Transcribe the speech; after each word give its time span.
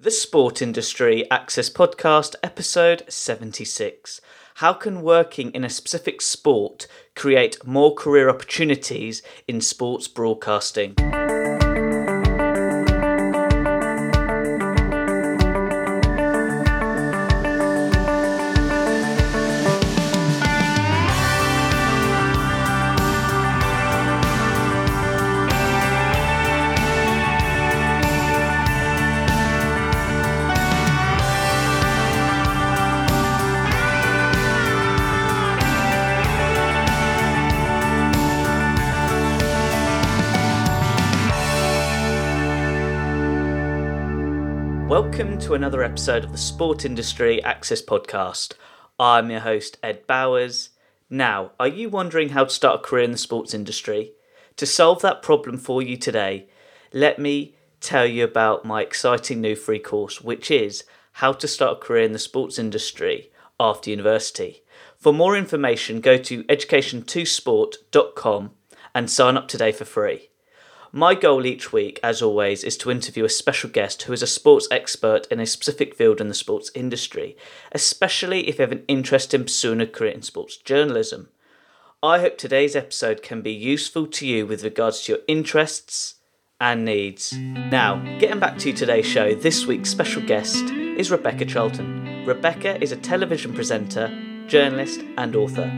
The 0.00 0.12
Sport 0.12 0.62
Industry 0.62 1.28
Access 1.28 1.68
Podcast, 1.68 2.36
episode 2.44 3.02
76. 3.08 4.20
How 4.54 4.72
can 4.72 5.02
working 5.02 5.50
in 5.50 5.64
a 5.64 5.68
specific 5.68 6.22
sport 6.22 6.86
create 7.16 7.66
more 7.66 7.96
career 7.96 8.30
opportunities 8.30 9.24
in 9.48 9.60
sports 9.60 10.06
broadcasting? 10.06 10.94
Welcome 44.88 45.38
to 45.40 45.52
another 45.52 45.82
episode 45.82 46.24
of 46.24 46.32
the 46.32 46.38
Sport 46.38 46.86
Industry 46.86 47.44
Access 47.44 47.82
Podcast. 47.82 48.54
I'm 48.98 49.30
your 49.30 49.40
host, 49.40 49.76
Ed 49.82 50.06
Bowyer. 50.06 50.48
Now, 51.10 51.50
are 51.60 51.68
you 51.68 51.90
wondering 51.90 52.30
how 52.30 52.44
to 52.44 52.50
start 52.50 52.80
a 52.80 52.82
career 52.82 53.04
in 53.04 53.12
the 53.12 53.18
sports 53.18 53.52
industry? 53.52 54.12
To 54.56 54.64
solve 54.64 55.02
that 55.02 55.20
problem 55.20 55.58
for 55.58 55.82
you 55.82 55.98
today, 55.98 56.48
let 56.90 57.18
me 57.18 57.54
tell 57.82 58.06
you 58.06 58.24
about 58.24 58.64
my 58.64 58.80
exciting 58.80 59.42
new 59.42 59.54
free 59.54 59.78
course, 59.78 60.22
which 60.22 60.50
is 60.50 60.84
How 61.12 61.34
to 61.34 61.46
Start 61.46 61.76
a 61.76 61.80
Career 61.80 62.04
in 62.04 62.12
the 62.12 62.18
Sports 62.18 62.58
Industry 62.58 63.30
After 63.60 63.90
University. 63.90 64.62
For 64.96 65.12
more 65.12 65.36
information, 65.36 66.00
go 66.00 66.16
to 66.16 66.44
education2sport.com 66.44 68.52
and 68.94 69.10
sign 69.10 69.36
up 69.36 69.48
today 69.48 69.70
for 69.70 69.84
free. 69.84 70.30
My 70.92 71.14
goal 71.14 71.44
each 71.44 71.70
week, 71.70 72.00
as 72.02 72.22
always, 72.22 72.64
is 72.64 72.78
to 72.78 72.90
interview 72.90 73.24
a 73.24 73.28
special 73.28 73.68
guest 73.68 74.02
who 74.02 74.14
is 74.14 74.22
a 74.22 74.26
sports 74.26 74.66
expert 74.70 75.26
in 75.30 75.38
a 75.38 75.44
specific 75.44 75.94
field 75.94 76.18
in 76.18 76.28
the 76.28 76.34
sports 76.34 76.70
industry, 76.74 77.36
especially 77.72 78.48
if 78.48 78.58
you 78.58 78.62
have 78.62 78.72
an 78.72 78.84
interest 78.88 79.34
in 79.34 79.44
pursuing 79.44 79.82
a 79.82 79.86
career 79.86 80.12
in 80.12 80.22
sports 80.22 80.56
journalism. 80.56 81.28
I 82.02 82.20
hope 82.20 82.38
today's 82.38 82.74
episode 82.74 83.22
can 83.22 83.42
be 83.42 83.52
useful 83.52 84.06
to 84.06 84.26
you 84.26 84.46
with 84.46 84.64
regards 84.64 85.02
to 85.02 85.12
your 85.12 85.20
interests 85.28 86.14
and 86.58 86.86
needs. 86.86 87.34
Now, 87.36 87.96
getting 88.18 88.40
back 88.40 88.56
to 88.58 88.72
today's 88.72 89.06
show, 89.06 89.34
this 89.34 89.66
week's 89.66 89.90
special 89.90 90.22
guest 90.22 90.64
is 90.70 91.10
Rebecca 91.10 91.44
Charlton. 91.44 92.24
Rebecca 92.24 92.82
is 92.82 92.92
a 92.92 92.96
television 92.96 93.52
presenter, 93.52 94.08
journalist, 94.46 95.02
and 95.18 95.36
author, 95.36 95.68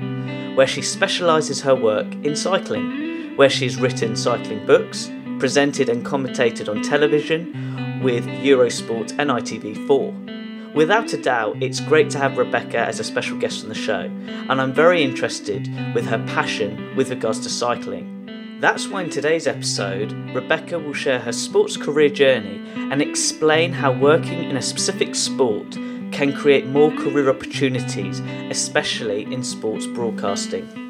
where 0.54 0.68
she 0.68 0.82
specialises 0.82 1.62
her 1.62 1.74
work 1.74 2.06
in 2.24 2.36
cycling 2.36 3.09
where 3.36 3.50
she's 3.50 3.80
written 3.80 4.16
cycling 4.16 4.64
books, 4.66 5.10
presented 5.38 5.88
and 5.88 6.04
commentated 6.04 6.68
on 6.68 6.82
television 6.82 8.00
with 8.02 8.24
Eurosport 8.26 9.14
and 9.18 9.30
ITV4. 9.30 10.74
Without 10.74 11.12
a 11.12 11.20
doubt, 11.20 11.60
it's 11.60 11.80
great 11.80 12.10
to 12.10 12.18
have 12.18 12.38
Rebecca 12.38 12.78
as 12.78 13.00
a 13.00 13.04
special 13.04 13.36
guest 13.38 13.64
on 13.64 13.68
the 13.68 13.74
show, 13.74 14.02
and 14.48 14.60
I'm 14.60 14.72
very 14.72 15.02
interested 15.02 15.68
with 15.94 16.06
her 16.06 16.24
passion 16.28 16.94
with 16.94 17.10
regards 17.10 17.40
to 17.40 17.48
cycling. 17.48 18.58
That's 18.60 18.86
why 18.86 19.02
in 19.02 19.10
today's 19.10 19.46
episode, 19.46 20.12
Rebecca 20.34 20.78
will 20.78 20.92
share 20.92 21.18
her 21.18 21.32
sports 21.32 21.76
career 21.76 22.10
journey 22.10 22.62
and 22.76 23.02
explain 23.02 23.72
how 23.72 23.90
working 23.90 24.44
in 24.44 24.56
a 24.56 24.62
specific 24.62 25.14
sport 25.14 25.72
can 26.12 26.32
create 26.32 26.66
more 26.66 26.90
career 26.90 27.30
opportunities, 27.30 28.20
especially 28.50 29.22
in 29.32 29.42
sports 29.42 29.86
broadcasting. 29.86 30.89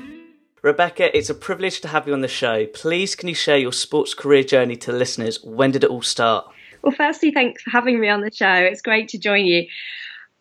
Rebecca, 0.62 1.16
it's 1.16 1.30
a 1.30 1.34
privilege 1.34 1.80
to 1.80 1.88
have 1.88 2.06
you 2.06 2.12
on 2.12 2.20
the 2.20 2.28
show. 2.28 2.66
Please, 2.66 3.14
can 3.14 3.28
you 3.28 3.34
share 3.34 3.56
your 3.56 3.72
sports 3.72 4.12
career 4.12 4.42
journey 4.42 4.76
to 4.76 4.92
listeners? 4.92 5.42
When 5.42 5.70
did 5.70 5.84
it 5.84 5.90
all 5.90 6.02
start? 6.02 6.46
Well, 6.82 6.92
firstly, 6.92 7.30
thanks 7.30 7.62
for 7.62 7.70
having 7.70 8.00
me 8.00 8.08
on 8.08 8.20
the 8.20 8.32
show. 8.32 8.52
It's 8.52 8.82
great 8.82 9.08
to 9.10 9.18
join 9.18 9.46
you. 9.46 9.66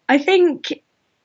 I 0.09 0.17
think 0.17 0.73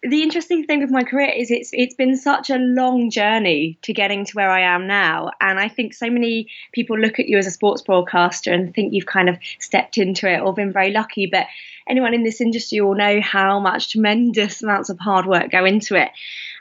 the 0.03 0.23
interesting 0.23 0.65
thing 0.65 0.81
with 0.81 0.91
my 0.91 1.03
career 1.03 1.33
is 1.35 1.51
it's 1.51 1.71
it's 1.73 1.95
been 1.95 2.17
such 2.17 2.51
a 2.51 2.59
long 2.59 3.11
journey 3.11 3.79
to 3.83 3.93
getting 3.95 4.25
to 4.27 4.33
where 4.35 4.51
I 4.51 4.61
am 4.61 4.87
now, 4.87 5.31
and 5.41 5.59
I 5.59 5.69
think 5.69 5.95
so 5.95 6.11
many 6.11 6.49
people 6.73 6.99
look 6.99 7.19
at 7.19 7.27
you 7.27 7.39
as 7.39 7.47
a 7.47 7.51
sports 7.51 7.81
broadcaster 7.83 8.53
and 8.53 8.75
think 8.75 8.93
you've 8.93 9.07
kind 9.07 9.29
of 9.29 9.39
stepped 9.59 9.97
into 9.97 10.31
it 10.31 10.41
or 10.41 10.53
been 10.53 10.73
very 10.73 10.91
lucky, 10.91 11.27
but 11.27 11.47
anyone 11.89 12.13
in 12.13 12.23
this 12.23 12.41
industry 12.41 12.81
will 12.81 12.95
know 12.95 13.21
how 13.21 13.59
much 13.61 13.93
tremendous 13.93 14.63
amounts 14.63 14.91
of 14.91 14.99
hard 14.99 15.27
work 15.27 15.51
go 15.51 15.65
into 15.65 15.95
it. 15.97 16.11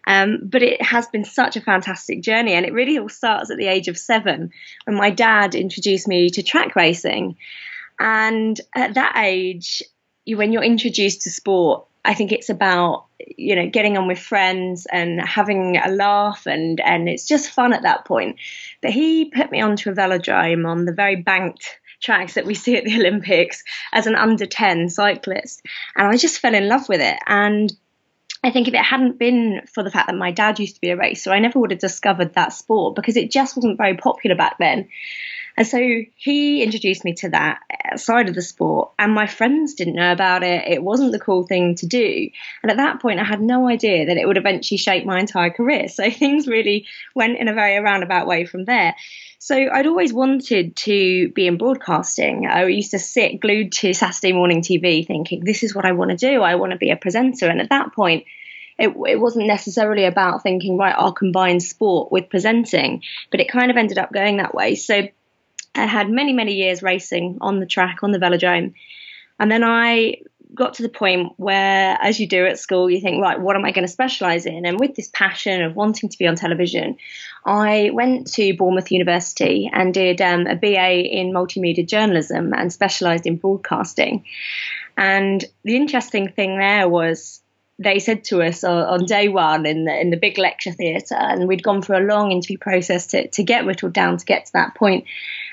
Um, 0.05 0.39
but 0.43 0.61
it 0.61 0.81
has 0.81 1.07
been 1.07 1.23
such 1.23 1.55
a 1.55 1.61
fantastic 1.61 2.21
journey, 2.21 2.53
and 2.53 2.65
it 2.65 2.73
really 2.73 2.97
all 2.97 3.09
starts 3.09 3.49
at 3.49 3.57
the 3.57 3.67
age 3.67 3.87
of 3.87 3.97
seven 3.97 4.51
when 4.85 4.97
my 4.97 5.09
dad 5.09 5.55
introduced 5.55 6.07
me 6.07 6.29
to 6.31 6.43
track 6.43 6.75
racing. 6.75 7.37
And 7.99 8.59
at 8.75 8.95
that 8.95 9.13
age, 9.17 9.81
you, 10.25 10.37
when 10.37 10.51
you're 10.51 10.63
introduced 10.63 11.21
to 11.21 11.31
sport, 11.31 11.85
I 12.05 12.13
think 12.13 12.31
it's 12.31 12.49
about 12.49 13.05
you 13.37 13.55
know 13.55 13.69
getting 13.69 13.97
on 13.97 14.07
with 14.07 14.19
friends 14.19 14.85
and 14.91 15.21
having 15.21 15.77
a 15.77 15.89
laugh 15.89 16.45
and 16.45 16.81
and 16.81 17.07
it's 17.07 17.27
just 17.27 17.49
fun 17.49 17.73
at 17.73 17.83
that 17.83 18.05
point. 18.05 18.37
But 18.81 18.91
he 18.91 19.25
put 19.25 19.51
me 19.51 19.61
onto 19.61 19.89
a 19.89 19.93
velodrome 19.93 20.67
on 20.67 20.85
the 20.85 20.93
very 20.93 21.15
banked 21.15 21.79
tracks 22.01 22.33
that 22.33 22.45
we 22.45 22.53
see 22.53 22.75
at 22.75 22.83
the 22.83 22.95
Olympics 22.99 23.63
as 23.93 24.07
an 24.07 24.15
under 24.15 24.45
10 24.45 24.89
cyclist 24.89 25.61
and 25.95 26.07
I 26.07 26.17
just 26.17 26.39
fell 26.39 26.53
in 26.53 26.67
love 26.67 26.89
with 26.89 26.99
it 26.99 27.17
and 27.27 27.71
I 28.43 28.51
think 28.51 28.67
if 28.67 28.73
it 28.73 28.83
hadn't 28.83 29.17
been 29.17 29.61
for 29.71 29.83
the 29.83 29.91
fact 29.91 30.07
that 30.07 30.17
my 30.17 30.31
dad 30.31 30.59
used 30.59 30.75
to 30.75 30.81
be 30.81 30.89
a 30.89 30.97
racer, 30.97 31.31
I 31.31 31.39
never 31.39 31.59
would 31.59 31.71
have 31.71 31.79
discovered 31.79 32.33
that 32.33 32.51
sport 32.51 32.95
because 32.95 33.15
it 33.15 33.31
just 33.31 33.55
wasn't 33.55 33.77
very 33.77 33.95
popular 33.95 34.35
back 34.35 34.57
then. 34.57 34.89
And 35.55 35.67
so 35.67 35.79
he 36.15 36.63
introduced 36.63 37.05
me 37.05 37.13
to 37.15 37.29
that 37.29 37.59
side 37.95 38.27
of 38.27 38.35
the 38.35 38.41
sport, 38.41 38.91
and 38.97 39.13
my 39.13 39.27
friends 39.27 39.75
didn't 39.75 39.95
know 39.95 40.11
about 40.11 40.43
it. 40.43 40.67
It 40.67 40.83
wasn't 40.83 41.11
the 41.11 41.19
cool 41.19 41.45
thing 41.45 41.75
to 41.75 41.85
do. 41.85 42.29
And 42.63 42.71
at 42.71 42.77
that 42.77 43.01
point, 43.01 43.19
I 43.19 43.23
had 43.23 43.41
no 43.41 43.67
idea 43.69 44.07
that 44.07 44.17
it 44.17 44.27
would 44.27 44.37
eventually 44.37 44.77
shape 44.77 45.05
my 45.05 45.19
entire 45.19 45.51
career. 45.51 45.87
So 45.89 46.09
things 46.09 46.47
really 46.47 46.87
went 47.13 47.37
in 47.37 47.47
a 47.47 47.53
very 47.53 47.77
roundabout 47.79 48.27
way 48.27 48.45
from 48.45 48.65
there. 48.65 48.95
So 49.37 49.55
I'd 49.55 49.87
always 49.87 50.13
wanted 50.13 50.75
to 50.77 51.29
be 51.29 51.47
in 51.47 51.57
broadcasting. 51.57 52.47
I 52.47 52.65
used 52.65 52.91
to 52.91 52.99
sit 52.99 53.41
glued 53.41 53.73
to 53.73 53.93
Saturday 53.93 54.31
morning 54.31 54.61
TV 54.61 55.05
thinking, 55.05 55.43
this 55.43 55.63
is 55.63 55.75
what 55.75 55.85
I 55.85 55.91
want 55.91 56.11
to 56.11 56.17
do. 56.17 56.41
I 56.41 56.55
want 56.55 56.71
to 56.71 56.77
be 56.77 56.91
a 56.91 56.95
presenter. 56.95 57.47
And 57.47 57.59
at 57.59 57.69
that 57.69 57.93
point, 57.93 58.25
it, 58.79 58.87
it 59.07 59.19
wasn't 59.19 59.47
necessarily 59.47 60.05
about 60.05 60.43
thinking, 60.43 60.77
right, 60.77 60.95
I'll 60.97 61.13
combine 61.13 61.59
sport 61.59 62.11
with 62.11 62.29
presenting, 62.29 63.03
but 63.31 63.39
it 63.39 63.51
kind 63.51 63.69
of 63.69 63.77
ended 63.77 63.97
up 63.97 64.11
going 64.11 64.37
that 64.37 64.55
way. 64.55 64.75
So 64.75 65.09
I 65.75 65.85
had 65.85 66.09
many, 66.09 66.33
many 66.33 66.53
years 66.53 66.83
racing 66.83 67.39
on 67.41 67.59
the 67.59 67.65
track, 67.65 68.03
on 68.03 68.11
the 68.11 68.19
velodrome. 68.19 68.73
And 69.39 69.51
then 69.51 69.63
I 69.63 70.21
got 70.53 70.75
to 70.75 70.83
the 70.83 70.89
point 70.89 71.33
where, 71.37 71.97
as 71.99 72.19
you 72.19 72.27
do 72.27 72.45
at 72.45 72.59
school, 72.59 72.89
you 72.89 73.01
think, 73.01 73.21
right, 73.21 73.39
what 73.39 73.55
am 73.55 73.65
I 73.65 73.71
going 73.71 73.87
to 73.87 73.91
specialise 73.91 74.45
in? 74.45 74.65
And 74.65 74.79
with 74.79 74.95
this 74.95 75.09
passion 75.11 75.63
of 75.63 75.75
wanting 75.75 76.09
to 76.09 76.17
be 76.17 76.27
on 76.27 76.35
television, 76.35 76.97
I 77.45 77.89
went 77.93 78.31
to 78.33 78.55
Bournemouth 78.55 78.91
University 78.91 79.69
and 79.73 79.93
did 79.93 80.21
um, 80.21 80.45
a 80.45 80.55
BA 80.55 81.01
in 81.01 81.33
multimedia 81.33 81.87
journalism 81.87 82.53
and 82.53 82.71
specialised 82.71 83.25
in 83.25 83.37
broadcasting. 83.37 84.25
And 84.95 85.43
the 85.63 85.75
interesting 85.75 86.29
thing 86.29 86.57
there 86.59 86.87
was 86.87 87.41
they 87.79 87.97
said 87.97 88.23
to 88.25 88.41
us 88.43 88.63
on 88.63 89.05
day 89.05 89.27
one 89.29 89.65
in 89.65 89.85
the, 89.85 89.99
in 89.99 90.11
the 90.11 90.17
big 90.17 90.37
lecture 90.37 90.71
theatre, 90.71 91.15
and 91.15 91.47
we'd 91.47 91.63
gone 91.63 91.81
through 91.81 91.97
a 91.97 92.05
long 92.05 92.31
interview 92.31 92.57
process 92.57 93.07
to, 93.07 93.27
to 93.29 93.43
get 93.43 93.65
whittled 93.65 93.93
down 93.93 94.17
to 94.17 94.25
get 94.25 94.45
to 94.45 94.53
that 94.53 94.75
point. 94.75 95.05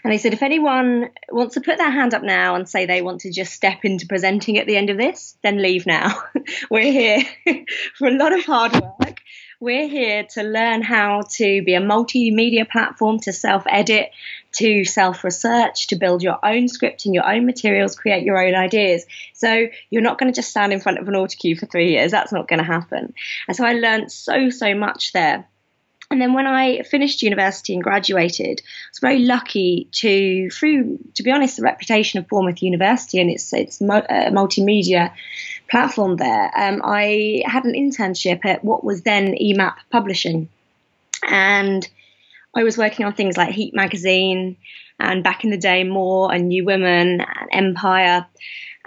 And 0.02 0.12
they 0.12 0.18
said, 0.18 0.32
if 0.32 0.42
anyone 0.42 1.10
wants 1.30 1.54
to 1.54 1.60
put 1.60 1.78
their 1.78 1.90
hand 1.90 2.14
up 2.14 2.22
now 2.22 2.54
and 2.54 2.68
say 2.68 2.86
they 2.86 3.02
want 3.02 3.20
to 3.22 3.32
just 3.32 3.52
step 3.52 3.84
into 3.84 4.06
presenting 4.06 4.58
at 4.58 4.66
the 4.66 4.76
end 4.76 4.90
of 4.90 4.96
this, 4.96 5.36
then 5.42 5.60
leave 5.60 5.86
now. 5.86 6.22
We're 6.70 6.92
here 6.92 7.22
for 7.98 8.08
a 8.08 8.16
lot 8.16 8.32
of 8.32 8.44
hard 8.44 8.72
work. 8.72 9.20
We're 9.60 9.88
here 9.88 10.24
to 10.30 10.42
learn 10.42 10.80
how 10.80 11.20
to 11.32 11.62
be 11.62 11.74
a 11.74 11.82
multimedia 11.82 12.66
platform, 12.66 13.20
to 13.20 13.32
self 13.34 13.64
edit, 13.68 14.10
to 14.52 14.86
self 14.86 15.22
research, 15.22 15.88
to 15.88 15.96
build 15.96 16.22
your 16.22 16.38
own 16.42 16.64
scripting, 16.64 17.12
your 17.12 17.30
own 17.30 17.44
materials, 17.44 17.94
create 17.94 18.24
your 18.24 18.42
own 18.42 18.54
ideas. 18.54 19.04
So 19.34 19.66
you're 19.90 20.00
not 20.00 20.18
going 20.18 20.32
to 20.32 20.36
just 20.36 20.48
stand 20.48 20.72
in 20.72 20.80
front 20.80 20.98
of 20.98 21.08
an 21.08 21.14
autocue 21.14 21.58
for 21.58 21.66
three 21.66 21.90
years. 21.90 22.10
That's 22.10 22.32
not 22.32 22.48
going 22.48 22.60
to 22.60 22.64
happen. 22.64 23.12
And 23.48 23.56
so 23.56 23.66
I 23.66 23.74
learned 23.74 24.10
so, 24.10 24.48
so 24.48 24.74
much 24.74 25.12
there. 25.12 25.46
And 26.10 26.20
then 26.20 26.32
when 26.32 26.48
I 26.48 26.82
finished 26.82 27.22
university 27.22 27.72
and 27.72 27.84
graduated, 27.84 28.60
I 28.60 28.88
was 28.90 28.98
very 28.98 29.20
lucky 29.20 29.88
to, 29.92 30.50
through, 30.50 30.98
to 31.14 31.22
be 31.22 31.30
honest, 31.30 31.56
the 31.56 31.62
reputation 31.62 32.18
of 32.18 32.26
Bournemouth 32.26 32.62
University 32.62 33.20
and 33.20 33.30
its 33.30 33.52
its 33.52 33.80
uh, 33.80 34.02
multimedia 34.32 35.12
platform 35.70 36.16
there, 36.16 36.50
um, 36.56 36.82
I 36.84 37.42
had 37.46 37.64
an 37.64 37.74
internship 37.74 38.44
at 38.44 38.64
what 38.64 38.82
was 38.82 39.02
then 39.02 39.34
EMAP 39.34 39.76
Publishing. 39.90 40.48
And 41.22 41.88
I 42.56 42.64
was 42.64 42.76
working 42.76 43.06
on 43.06 43.12
things 43.12 43.36
like 43.36 43.50
Heat 43.50 43.72
Magazine 43.72 44.56
and 44.98 45.22
back 45.22 45.44
in 45.44 45.50
the 45.50 45.56
day, 45.58 45.84
More 45.84 46.34
and 46.34 46.48
New 46.48 46.64
Women 46.64 47.20
and 47.20 47.48
Empire. 47.52 48.26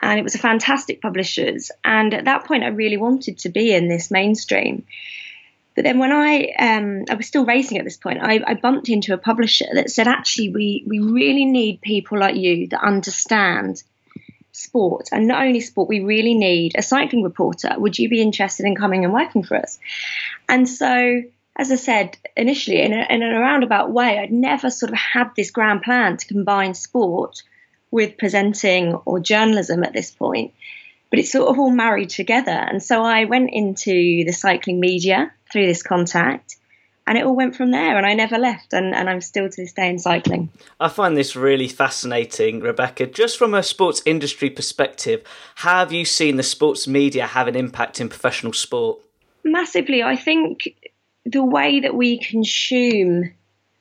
and 0.01 0.19
it 0.19 0.23
was 0.23 0.35
a 0.35 0.39
fantastic 0.39 1.01
publishers. 1.01 1.71
And 1.85 2.13
at 2.13 2.25
that 2.25 2.43
point, 2.43 2.65
I 2.65 2.67
really 2.67 2.97
wanted 2.97 3.37
to 3.39 3.49
be 3.49 3.73
in 3.73 3.87
this 3.87 4.11
mainstream. 4.11 4.85
But 5.75 5.83
then 5.85 5.99
when 5.99 6.11
I 6.11 6.53
um, 6.59 7.05
I 7.09 7.15
was 7.15 7.27
still 7.27 7.45
racing 7.45 7.77
at 7.77 7.83
this 7.83 7.97
point, 7.97 8.19
I, 8.21 8.41
I, 8.45 8.53
bumped 8.53 8.89
into 8.89 9.13
a 9.13 9.17
publisher 9.17 9.65
that 9.73 9.89
said, 9.89 10.07
actually, 10.07 10.49
we 10.49 10.83
we 10.85 10.99
really 10.99 11.45
need 11.45 11.81
people 11.81 12.19
like 12.19 12.35
you 12.35 12.67
that 12.67 12.83
understand 12.83 13.81
sport, 14.51 15.09
and 15.11 15.27
not 15.27 15.43
only 15.43 15.61
sport, 15.61 15.89
we 15.89 16.01
really 16.01 16.35
need 16.35 16.73
a 16.77 16.83
cycling 16.83 17.23
reporter. 17.23 17.73
Would 17.77 17.97
you 17.97 18.07
be 18.07 18.21
interested 18.21 18.65
in 18.65 18.75
coming 18.75 19.03
and 19.03 19.13
working 19.13 19.43
for 19.43 19.57
us? 19.57 19.79
And 20.47 20.69
so, 20.69 21.23
as 21.55 21.71
I 21.71 21.75
said 21.75 22.17
initially, 22.37 22.81
in 22.81 22.93
a, 22.93 23.07
in 23.09 23.23
a 23.23 23.39
roundabout 23.39 23.89
way, 23.89 24.19
I'd 24.19 24.31
never 24.31 24.69
sort 24.69 24.91
of 24.91 24.97
had 24.97 25.31
this 25.35 25.49
grand 25.49 25.81
plan 25.81 26.17
to 26.17 26.27
combine 26.27 26.75
sport 26.75 27.41
with 27.89 28.17
presenting 28.17 28.93
or 28.93 29.19
journalism 29.19 29.83
at 29.83 29.93
this 29.93 30.11
point 30.11 30.53
but 31.13 31.19
it's 31.19 31.31
sort 31.31 31.47
of 31.47 31.59
all 31.59 31.69
married 31.69 32.09
together. 32.09 32.49
And 32.49 32.81
so 32.81 33.03
I 33.03 33.25
went 33.25 33.51
into 33.53 34.23
the 34.25 34.31
cycling 34.31 34.79
media 34.79 35.31
through 35.51 35.67
this 35.67 35.83
contact 35.83 36.55
and 37.05 37.19
it 37.19 37.23
all 37.23 37.35
went 37.35 37.55
from 37.55 37.69
there 37.69 37.95
and 37.97 38.03
I 38.03 38.15
never 38.15 38.39
left 38.39 38.73
and, 38.73 38.95
and 38.95 39.07
I'm 39.07 39.21
still 39.21 39.47
to 39.47 39.55
this 39.55 39.73
day 39.73 39.89
in 39.89 39.99
cycling. 39.99 40.49
I 40.79 40.89
find 40.89 41.15
this 41.15 41.35
really 41.35 41.67
fascinating, 41.67 42.61
Rebecca. 42.61 43.05
Just 43.05 43.37
from 43.37 43.53
a 43.53 43.61
sports 43.61 44.01
industry 44.07 44.49
perspective, 44.49 45.23
have 45.57 45.91
you 45.91 46.03
seen 46.03 46.37
the 46.37 46.41
sports 46.41 46.87
media 46.87 47.27
have 47.27 47.47
an 47.47 47.55
impact 47.55 48.01
in 48.01 48.09
professional 48.09 48.53
sport? 48.53 48.99
Massively. 49.43 50.01
I 50.01 50.15
think 50.15 50.75
the 51.27 51.43
way 51.43 51.81
that 51.81 51.93
we 51.93 52.17
consume 52.17 53.31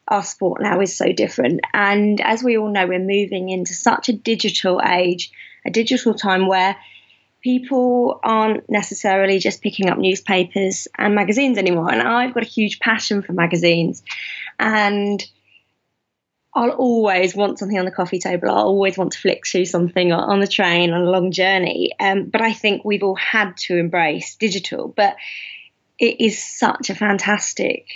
our 0.07 0.23
sport 0.23 0.61
now 0.61 0.83
is 0.83 0.95
so 0.95 1.13
different. 1.13 1.61
And 1.73 2.21
as 2.21 2.45
we 2.45 2.59
all 2.59 2.71
know, 2.71 2.87
we're 2.87 2.99
moving 2.99 3.49
into 3.49 3.73
such 3.73 4.11
a 4.11 4.13
digital 4.13 4.83
age, 4.87 5.33
a 5.65 5.71
digital 5.71 6.13
time 6.13 6.47
where 6.47 6.77
people 7.43 8.21
aren't 8.23 8.69
necessarily 8.71 9.39
just 9.39 9.63
picking 9.63 9.89
up 9.89 9.99
newspapers 9.99 10.89
and 10.97 11.15
magazines 11.15 11.59
anymore. 11.59 11.93
And 11.93 12.01
I've 12.01 12.35
got 12.35 12.45
a 12.45 12.49
huge 12.49 12.79
passion 12.79 13.23
for 13.23 13.33
magazines. 13.33 14.03
And 14.59 15.23
I'll 16.55 16.71
always 16.71 17.35
want 17.35 17.59
something 17.59 17.79
on 17.79 17.85
the 17.85 17.91
coffee 17.91 18.19
table. 18.19 18.49
I'll 18.49 18.67
always 18.67 18.97
want 18.97 19.13
to 19.13 19.19
flick 19.19 19.47
through 19.47 19.65
something 19.65 20.13
on 20.13 20.41
the 20.41 20.47
train 20.47 20.93
on 20.93 21.03
a 21.03 21.11
long 21.11 21.33
journey. 21.33 21.93
Um, 21.99 22.25
but 22.25 22.43
I 22.43 22.53
think 22.53 22.85
we've 22.85 23.03
all 23.03 23.17
had 23.17 23.57
to 23.59 23.77
embrace 23.77 24.37
digital. 24.37 24.89
But 24.89 25.17
it 25.99 26.21
is 26.21 26.43
such 26.43 26.91
a 26.91 26.95
fantastic 26.95 27.87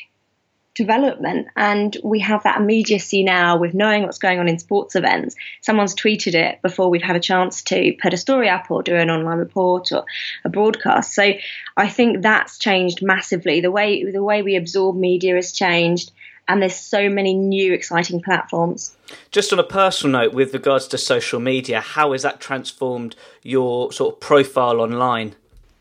development. 0.76 1.49
And 1.56 1.96
we 2.05 2.20
have 2.20 2.44
that 2.44 2.61
immediacy 2.61 3.25
now 3.25 3.56
with 3.56 3.75
knowing 3.75 4.02
what's 4.02 4.19
going 4.19 4.38
on 4.38 4.46
in 4.46 4.58
sports 4.58 4.94
events. 4.94 5.34
Someone's 5.62 5.94
tweeted 5.94 6.34
it 6.34 6.62
before 6.62 6.90
we've 6.90 7.02
had 7.02 7.17
a 7.17 7.20
chance 7.20 7.62
to 7.64 7.94
put 8.00 8.14
a 8.14 8.17
story 8.17 8.49
up 8.49 8.70
or 8.70 8.82
do 8.82 8.94
an 8.94 9.11
online 9.11 9.38
report 9.38 9.90
or 9.90 10.05
a 10.44 10.49
broadcast. 10.49 11.14
So 11.14 11.32
I 11.76 11.88
think 11.88 12.23
that's 12.23 12.58
changed 12.58 13.02
massively. 13.02 13.61
The 13.61 13.70
way 13.70 14.05
the 14.11 14.23
way 14.23 14.43
we 14.43 14.56
absorb 14.56 14.96
media 14.96 15.34
has 15.34 15.52
changed. 15.52 16.12
And 16.49 16.62
there's 16.62 16.76
so 16.76 17.08
many 17.08 17.34
new 17.34 17.73
exciting 17.73 18.23
platforms. 18.23 18.96
Just 19.32 19.52
on 19.52 19.58
a 19.58 19.64
personal 19.64 20.20
note, 20.20 20.32
with 20.32 20.55
regards 20.55 20.87
to 20.88 20.99
social 20.99 21.40
media, 21.40 21.81
how 21.81 22.12
has 22.12 22.23
that 22.23 22.38
transformed 22.38 23.17
your 23.43 23.90
sort 23.90 24.14
of 24.14 24.20
profile 24.20 24.81
online? 24.81 25.34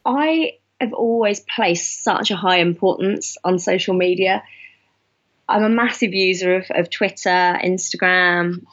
I 0.04 0.54
have 0.82 0.94
always 0.94 1.42
placed 1.42 2.04
such 2.04 2.32
a 2.32 2.36
high 2.36 2.58
importance 2.58 3.38
on 3.44 3.60
social 3.60 3.94
media. 3.94 4.42
I'm 5.48 5.64
a 5.64 5.70
massive 5.70 6.14
user 6.14 6.56
of, 6.56 6.66
of 6.72 6.90
Twitter, 6.90 7.30
Instagram, 7.64 8.64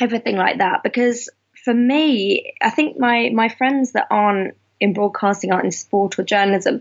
everything 0.00 0.36
like 0.36 0.58
that. 0.58 0.82
Because 0.82 1.28
for 1.64 1.74
me, 1.74 2.54
I 2.62 2.70
think 2.70 2.98
my 2.98 3.30
my 3.34 3.48
friends 3.48 3.92
that 3.92 4.06
aren't 4.10 4.56
in 4.80 4.94
broadcasting, 4.94 5.52
aren't 5.52 5.66
in 5.66 5.72
sport 5.72 6.18
or 6.18 6.22
journalism, 6.22 6.80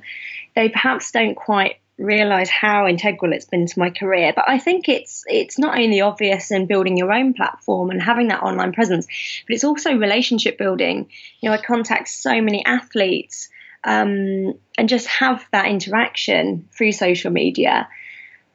they 0.55 0.69
perhaps 0.69 1.11
don't 1.11 1.35
quite 1.35 1.75
realize 1.97 2.49
how 2.49 2.87
integral 2.87 3.33
it's 3.33 3.45
been 3.45 3.65
to 3.65 3.79
my 3.79 3.89
career. 3.89 4.31
But 4.33 4.45
I 4.47 4.57
think 4.57 4.87
it's 4.87 5.25
it's 5.27 5.59
not 5.59 5.77
only 5.77 6.01
obvious 6.01 6.49
in 6.51 6.65
building 6.65 6.97
your 6.97 7.11
own 7.11 7.33
platform 7.33 7.89
and 7.89 8.01
having 8.01 8.29
that 8.29 8.41
online 8.41 8.71
presence, 8.71 9.05
but 9.45 9.53
it's 9.53 9.65
also 9.65 9.95
relationship 9.95 10.57
building. 10.57 11.09
You 11.41 11.49
know, 11.49 11.55
I 11.55 11.61
contact 11.61 12.07
so 12.07 12.41
many 12.41 12.65
athletes 12.65 13.49
um, 13.83 14.53
and 14.77 14.87
just 14.87 15.07
have 15.07 15.45
that 15.51 15.67
interaction 15.67 16.67
through 16.71 16.93
social 16.93 17.31
media. 17.31 17.87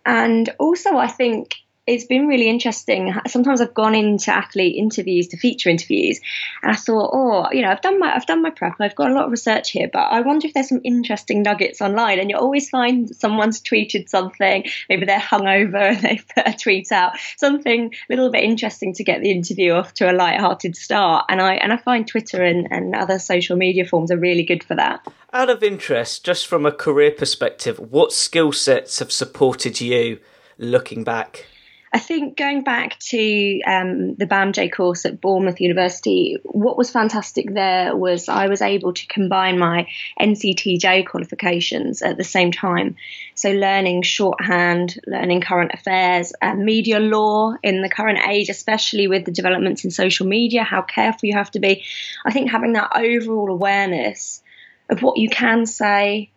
And 0.06 0.51
also, 0.59 0.97
I 0.97 1.09
think 1.09 1.56
it's 1.87 2.05
been 2.05 2.27
really 2.27 2.49
interesting. 2.49 3.15
Sometimes 3.27 3.61
I've 3.61 3.75
gone 3.75 3.95
into 3.95 4.33
athlete 4.33 4.77
interviews 4.77 5.29
to 5.29 5.37
feature 5.37 5.69
interviews, 5.69 6.19
and 6.63 6.73
I 6.73 6.77
thought, 6.77 7.11
oh, 7.13 7.49
you 7.53 7.61
know, 7.61 7.71
I've 7.71 7.83
done 7.83 7.99
my 7.99 8.15
I've 8.15 8.27
done 8.27 8.41
my 8.41 8.51
prep. 8.51 8.77
I've 8.81 8.95
got 8.95 9.11
a 9.11 9.15
lot 9.15 9.27
of 9.27 9.31
research 9.31 9.71
here, 9.71 9.91
but 9.93 10.05
I 10.11 10.23
wonder 10.23 10.47
if 10.47 10.55
there's 10.55 10.71
some 10.71 10.81
interesting 10.83 11.43
nuggets 11.43 11.83
online. 11.83 12.19
And 12.19 12.31
you 12.31 12.37
always 12.37 12.71
find 12.71 13.15
someone's 13.15 13.61
tweeted 13.61 14.09
something. 14.09 14.65
Maybe 14.89 15.05
they're 15.05 15.19
hungover 15.19 15.91
and 15.91 15.99
they 16.03 16.21
put 16.35 16.49
a 16.49 16.57
tweet 16.57 16.91
out 16.91 17.13
something 17.37 17.93
a 17.93 18.13
little 18.13 18.31
bit 18.31 18.45
interesting 18.45 18.95
to 18.95 19.05
get 19.05 19.21
the 19.21 19.31
interview 19.31 19.73
off 19.73 19.93
to 19.95 20.11
a 20.11 20.15
light-hearted 20.15 20.77
start. 20.77 21.27
And 21.29 21.41
I 21.43 21.55
and 21.57 21.73
I 21.73 21.77
find 21.77 22.09
Twitter 22.09 22.43
and, 22.43 22.67
and 22.71 22.95
other 22.95 23.19
social 23.19 23.57
media 23.57 23.85
forms 23.85 24.11
are 24.11 24.19
really 24.19 24.45
good 24.45 24.65
for 24.65 24.75
that. 24.77 25.07
Out 25.35 25.51
of 25.51 25.63
interest, 25.63 26.25
just 26.25 26.47
from 26.47 26.65
a 26.65 26.73
career 26.73 27.11
perspective, 27.11 27.79
what 27.79 28.13
skill 28.13 28.53
sets 28.53 29.01
have 29.01 29.13
supported 29.13 29.81
you 29.81 30.21
looking 30.57 31.05
back? 31.05 31.47
I 31.94 32.00
think 32.00 32.37
going 32.37 32.64
back 32.64 32.99
to 33.11 33.61
um, 33.62 34.17
the 34.17 34.26
BAMJ 34.26 34.73
course 34.73 35.06
at 35.06 35.20
Bournemouth 35.20 35.61
University, 35.61 36.37
what 36.43 36.76
was 36.76 36.91
fantastic 36.91 37.55
there 37.55 37.94
was 37.94 38.29
I 38.29 38.49
was 38.49 38.62
able 38.62 38.93
to 38.94 39.06
combine 39.06 39.61
my 39.61 39.87
NCTJ 40.20 41.06
qualifications 41.06 42.02
at 42.02 42.17
the 42.17 42.25
same 42.25 42.50
time. 42.50 42.96
So, 43.37 43.52
learning 43.52 44.02
shorthand, 44.02 44.99
learning 45.06 45.43
current 45.43 45.70
affairs, 45.73 46.32
uh, 46.43 46.55
media 46.55 46.99
law 46.99 47.55
in 47.62 47.81
the 47.81 47.88
current 47.88 48.19
age, 48.26 48.49
especially 48.49 49.06
with 49.06 49.25
the 49.25 49.31
developments 49.31 49.85
in 49.85 49.93
social 49.93 50.26
media, 50.26 50.64
how 50.64 50.82
careful 50.82 51.29
you 51.29 51.37
have 51.37 51.52
to 51.52 51.61
be. 51.61 51.85
I 52.26 52.32
think 52.32 52.50
having 52.50 52.73
that 52.73 52.90
overall 52.97 53.52
awareness 53.52 54.43
of 54.90 55.00
what 55.00 55.17
you 55.17 55.29
can 55.29 55.64
say 55.64 56.32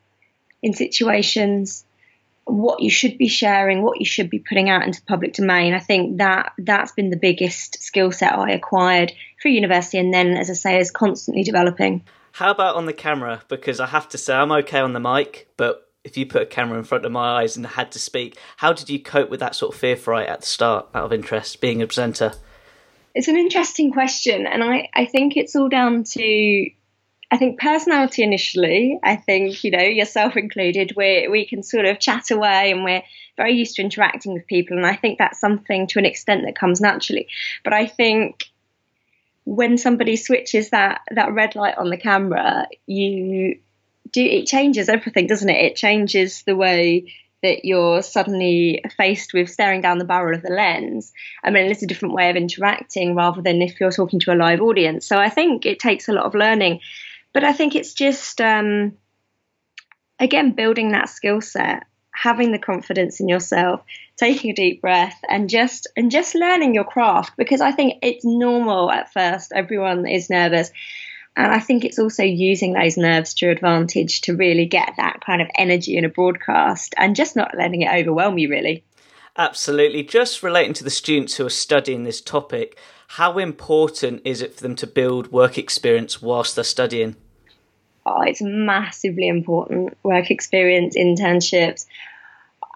in 0.62 0.74
situations 0.74 1.84
what 2.50 2.82
you 2.82 2.90
should 2.90 3.18
be 3.18 3.28
sharing, 3.28 3.82
what 3.82 4.00
you 4.00 4.06
should 4.06 4.30
be 4.30 4.40
putting 4.40 4.70
out 4.70 4.86
into 4.86 5.02
public 5.04 5.34
domain. 5.34 5.74
I 5.74 5.80
think 5.80 6.18
that 6.18 6.54
that's 6.58 6.92
been 6.92 7.10
the 7.10 7.18
biggest 7.18 7.82
skill 7.82 8.12
set 8.12 8.38
I 8.38 8.52
acquired 8.52 9.12
through 9.42 9.52
university, 9.52 9.98
and 9.98 10.14
then, 10.14 10.38
as 10.38 10.50
I 10.50 10.54
say, 10.54 10.80
is 10.80 10.92
constantly 10.92 11.44
developing. 11.44 12.04
How 12.32 12.52
about 12.52 12.76
on 12.76 12.86
the 12.86 12.94
camera? 12.94 13.42
Because 13.48 13.80
I 13.80 13.88
have 13.88 14.10
to 14.10 14.18
say, 14.18 14.34
I'm 14.34 14.52
okay 14.52 14.80
on 14.80 14.94
the 14.94 15.00
mic, 15.00 15.50
but 15.58 15.90
if 16.04 16.18
you 16.18 16.26
put 16.26 16.42
a 16.42 16.46
camera 16.46 16.78
in 16.78 16.84
front 16.84 17.06
of 17.06 17.12
my 17.12 17.42
eyes 17.42 17.58
and 17.58 17.66
had 17.66 17.92
to 17.92 18.00
speak, 18.00 18.38
how 18.58 18.74
did 18.74 18.90
you 18.90 19.00
cope 19.00 19.30
with 19.30 19.42
that 19.42 19.56
sort 19.56 19.74
of 19.74 19.80
fear 19.80 19.96
fright 19.96 20.30
at 20.30 20.42
the 20.42 20.48
start, 20.48 20.88
out 20.94 21.06
of 21.06 21.14
interest, 21.14 21.60
being 21.60 21.82
a 21.82 21.88
presenter? 21.88 22.34
It's 23.14 23.28
an 23.28 23.38
interesting 23.38 23.92
question, 23.92 24.46
and 24.46 24.64
I, 24.64 24.90
I 24.94 25.06
think 25.06 25.36
it's 25.36 25.56
all 25.56 25.70
down 25.70 26.04
to 26.04 26.70
I 27.30 27.38
think 27.38 27.60
personality 27.60 28.24
initially, 28.24 29.00
I 29.04 29.18
think, 29.18 29.64
you 29.64 29.72
know, 29.72 29.84
yourself 29.84 30.38
included, 30.38 30.94
we 30.96 31.28
we 31.28 31.46
can 31.46 31.62
sort 31.62 31.86
of 31.86 32.00
chat 32.00 32.32
away 32.32 32.72
and 32.72 32.84
we're 32.84 33.04
very 33.36 33.54
used 33.54 33.76
to 33.76 33.82
interacting 33.82 34.34
with 34.34 34.48
people. 34.48 34.78
And 34.78 34.86
I 34.86 34.96
think 34.96 35.18
that's 35.18 35.40
something 35.40 35.88
to 35.88 36.00
an 36.00 36.06
extent 36.06 36.44
that 36.46 36.58
comes 36.58 36.80
naturally. 36.80 37.28
But 37.64 37.74
I 37.74 37.86
think 37.86 38.46
when 39.44 39.78
somebody 39.78 40.16
switches 40.16 40.72
that, 40.72 41.02
that 41.12 41.34
red 41.34 41.56
light 41.56 41.78
on 41.78 41.90
the 41.90 41.98
camera, 41.98 42.68
you 42.86 43.60
do, 44.12 44.22
it 44.22 44.48
changes 44.48 44.90
everything, 44.90 45.28
doesn't 45.28 45.50
it? 45.50 45.66
It 45.66 45.76
changes 45.76 46.44
the 46.44 46.56
way 46.56 47.14
that 47.44 47.64
you're 47.64 48.02
suddenly 48.02 48.84
faced 48.98 49.34
with 49.34 49.50
staring 49.50 49.82
down 49.82 50.00
the 50.00 50.06
barrel 50.06 50.36
of 50.36 50.42
the 50.42 50.50
lens. 50.50 51.14
I 51.44 51.52
mean, 51.52 51.70
it's 51.70 51.84
a 51.84 51.88
different 51.88 52.16
way 52.16 52.30
of 52.30 52.36
interacting 52.36 53.16
rather 53.16 53.42
than 53.42 53.62
if 53.62 53.80
you're 53.80 53.92
talking 53.92 54.20
to 54.22 54.34
a 54.34 54.36
live 54.36 54.60
audience. 54.60 55.06
So 55.06 55.18
I 55.18 55.30
think 55.30 55.66
it 55.66 55.80
takes 55.80 56.10
a 56.10 56.14
lot 56.14 56.26
of 56.26 56.34
learning 56.34 56.80
but 57.38 57.44
I 57.44 57.54
think 57.54 57.76
it's 57.76 57.94
just, 57.94 58.42
um, 58.42 58.98
again, 60.18 60.54
building 60.54 60.94
that 60.94 61.08
skill 61.08 61.40
set, 61.40 61.84
having 62.12 62.52
the 62.52 62.58
confidence 62.58 63.20
in 63.20 63.30
yourself, 63.30 63.84
taking 64.16 64.50
a 64.50 64.56
deep 64.56 64.82
breath, 64.82 65.16
and 65.30 65.48
just 65.48 65.86
and 65.96 66.10
just 66.10 66.34
learning 66.34 66.74
your 66.74 66.84
craft. 66.84 67.34
Because 67.38 67.62
I 67.62 67.74
think 67.74 68.00
it's 68.02 68.26
normal 68.26 68.90
at 68.90 69.14
first. 69.14 69.52
Everyone 69.54 70.08
is 70.08 70.32
nervous. 70.32 70.72
And 71.36 71.54
I 71.54 71.60
think 71.60 71.86
it's 71.86 72.00
also 72.00 72.24
using 72.24 72.74
those 72.74 72.98
nerves 72.98 73.36
to 73.36 73.46
your 73.46 73.54
advantage 73.54 74.22
to 74.22 74.36
really 74.36 74.66
get 74.66 74.94
that 74.98 75.22
kind 75.24 75.40
of 75.40 75.48
energy 75.56 75.96
in 75.96 76.06
a 76.06 76.10
broadcast 76.10 76.96
and 76.98 77.16
just 77.16 77.36
not 77.36 77.56
letting 77.56 77.84
it 77.84 77.94
overwhelm 77.94 78.40
you, 78.40 78.50
really. 78.50 78.84
Absolutely. 79.38 80.02
Just 80.02 80.42
relating 80.42 80.74
to 80.74 80.84
the 80.84 80.90
students 80.90 81.36
who 81.36 81.46
are 81.46 81.52
studying 81.52 82.04
this 82.04 82.20
topic, 82.20 82.80
how 83.10 83.38
important 83.38 84.24
is 84.26 84.42
it 84.42 84.56
for 84.56 84.64
them 84.64 84.76
to 84.78 84.88
build 84.88 85.32
work 85.32 85.60
experience 85.60 86.20
whilst 86.20 86.56
they're 86.56 86.64
studying? 86.64 87.16
Oh, 88.08 88.22
it's 88.22 88.42
massively 88.42 89.28
important 89.28 89.98
work 90.04 90.32
experience, 90.32 90.96
internships. 90.96 91.86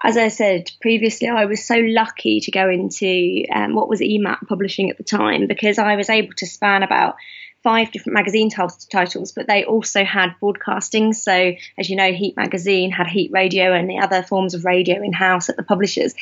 As 0.04 0.16
I 0.16 0.28
said 0.28 0.70
previously, 0.80 1.28
I 1.28 1.44
was 1.44 1.64
so 1.64 1.76
lucky 1.76 2.40
to 2.40 2.50
go 2.50 2.68
into 2.68 3.44
um, 3.54 3.74
what 3.74 3.88
was 3.88 4.00
EMAP 4.00 4.48
publishing 4.48 4.90
at 4.90 4.98
the 4.98 5.04
time 5.04 5.46
because 5.46 5.78
I 5.78 5.96
was 5.96 6.10
able 6.10 6.34
to 6.38 6.46
span 6.46 6.82
about 6.82 7.16
five 7.62 7.92
different 7.92 8.14
magazine 8.14 8.50
t- 8.50 8.62
titles, 8.90 9.32
but 9.32 9.46
they 9.46 9.64
also 9.64 10.04
had 10.04 10.34
broadcasting. 10.40 11.12
So, 11.12 11.52
as 11.78 11.88
you 11.88 11.96
know, 11.96 12.12
Heat 12.12 12.36
Magazine 12.36 12.90
had 12.90 13.06
Heat 13.06 13.30
Radio 13.32 13.72
and 13.72 13.88
the 13.88 14.00
other 14.00 14.22
forms 14.22 14.54
of 14.54 14.64
radio 14.64 15.02
in 15.02 15.12
house 15.12 15.48
at 15.48 15.56
the 15.56 15.62
publishers. 15.62 16.14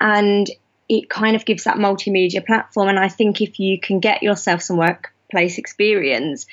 And 0.00 0.50
it 0.88 1.08
kind 1.08 1.36
of 1.36 1.44
gives 1.44 1.64
that 1.64 1.76
multimedia 1.76 2.44
platform. 2.44 2.88
And 2.88 2.98
I 2.98 3.08
think 3.08 3.40
if 3.40 3.60
you 3.60 3.78
can 3.80 4.00
get 4.00 4.22
yourself 4.22 4.62
some 4.62 4.76
workplace 4.76 5.58
experience, 5.58 6.46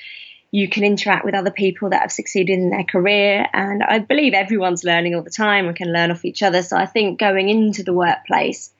you 0.50 0.68
can 0.68 0.84
interact 0.84 1.24
with 1.24 1.34
other 1.34 1.50
people 1.50 1.90
that 1.90 2.02
have 2.02 2.12
succeeded 2.12 2.52
in 2.52 2.70
their 2.70 2.84
career. 2.84 3.46
And 3.52 3.82
I 3.82 4.00
believe 4.00 4.34
everyone's 4.34 4.84
learning 4.84 5.14
all 5.14 5.22
the 5.22 5.30
time 5.30 5.66
and 5.66 5.76
can 5.76 5.92
learn 5.92 6.10
off 6.10 6.24
each 6.24 6.42
other. 6.42 6.62
So 6.62 6.76
I 6.76 6.86
think 6.86 7.20
going 7.20 7.48
into 7.48 7.82
the 7.82 7.92
workplace, 7.92 8.72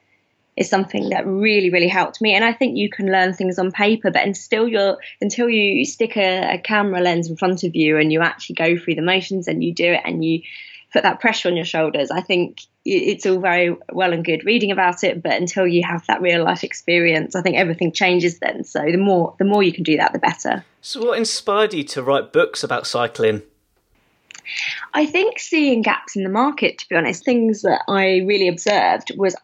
is 0.57 0.69
something 0.69 1.09
that 1.09 1.27
really 1.27 1.71
really 1.71 1.89
helped 1.89 2.21
me 2.21 2.35
and 2.35 2.45
i 2.45 2.53
think 2.53 2.77
you 2.77 2.91
can 2.91 3.07
learn 3.11 3.33
things 3.33 3.59
on 3.59 3.73
paper 3.73 4.11
but 4.11 4.27
until 4.27 4.69
you're 4.69 4.99
until 5.21 5.49
you 5.49 5.85
stick 5.85 6.17
a, 6.17 6.55
a, 6.55 6.59
camera 6.59 7.01
lens 7.01 7.29
in 7.31 7.37
front 7.37 7.65
of 7.65 7.75
you 7.75 7.97
and 7.97 8.13
you 8.13 8.21
actually 8.21 8.55
go 8.55 8.77
through 8.77 8.95
the 8.95 9.03
motions 9.03 9.49
and 9.49 9.65
you 9.65 9.73
do 9.73 9.93
it 9.93 10.03
and 10.05 10.25
you 10.25 10.43
put 10.93 11.03
that 11.03 11.21
pressure 11.21 11.49
on 11.49 11.57
your 11.57 11.65
shoulders 11.65 12.11
i 12.11 12.21
think 12.21 12.61
it's 12.85 13.27
all 13.27 13.39
very 13.39 13.77
well 13.93 14.13
and 14.13 14.25
good 14.25 14.45
reading 14.45 14.71
about 14.71 15.05
it 15.05 15.23
but 15.23 15.33
until 15.33 15.67
you 15.67 15.83
have 15.83 16.05
that 16.07 16.23
real 16.23 16.43
life 16.43 16.65
experience 16.65 17.37
i 17.37 17.43
think 17.43 17.57
everything 17.57 17.93
changes 17.93 18.39
then 18.39 18.65
so 18.65 18.81
the 18.81 18.97
more 18.97 19.35
the 19.39 19.45
more 19.45 19.63
you 19.63 19.73
can 19.73 19.85
do 19.85 19.97
that 19.97 20.13
the 20.13 20.19
better 20.19 20.65
so 20.81 21.05
what 21.05 21.19
inspired 21.19 21.75
you 21.75 21.85
to 21.85 22.03
write 22.03 22.33
books 22.33 22.65
about 22.65 22.87
cycling 22.87 23.43
I 24.95 25.07
think 25.07 25.39
seeing 25.39 25.83
gaps 25.83 26.17
in 26.17 26.25
the 26.25 26.29
market, 26.29 26.79
to 26.79 26.89
be 26.89 26.97
honest, 26.97 27.25
things 27.25 27.63
that 27.63 27.83
I 27.89 28.25
really 28.27 28.49
observed 28.49 29.13
was 29.17 29.37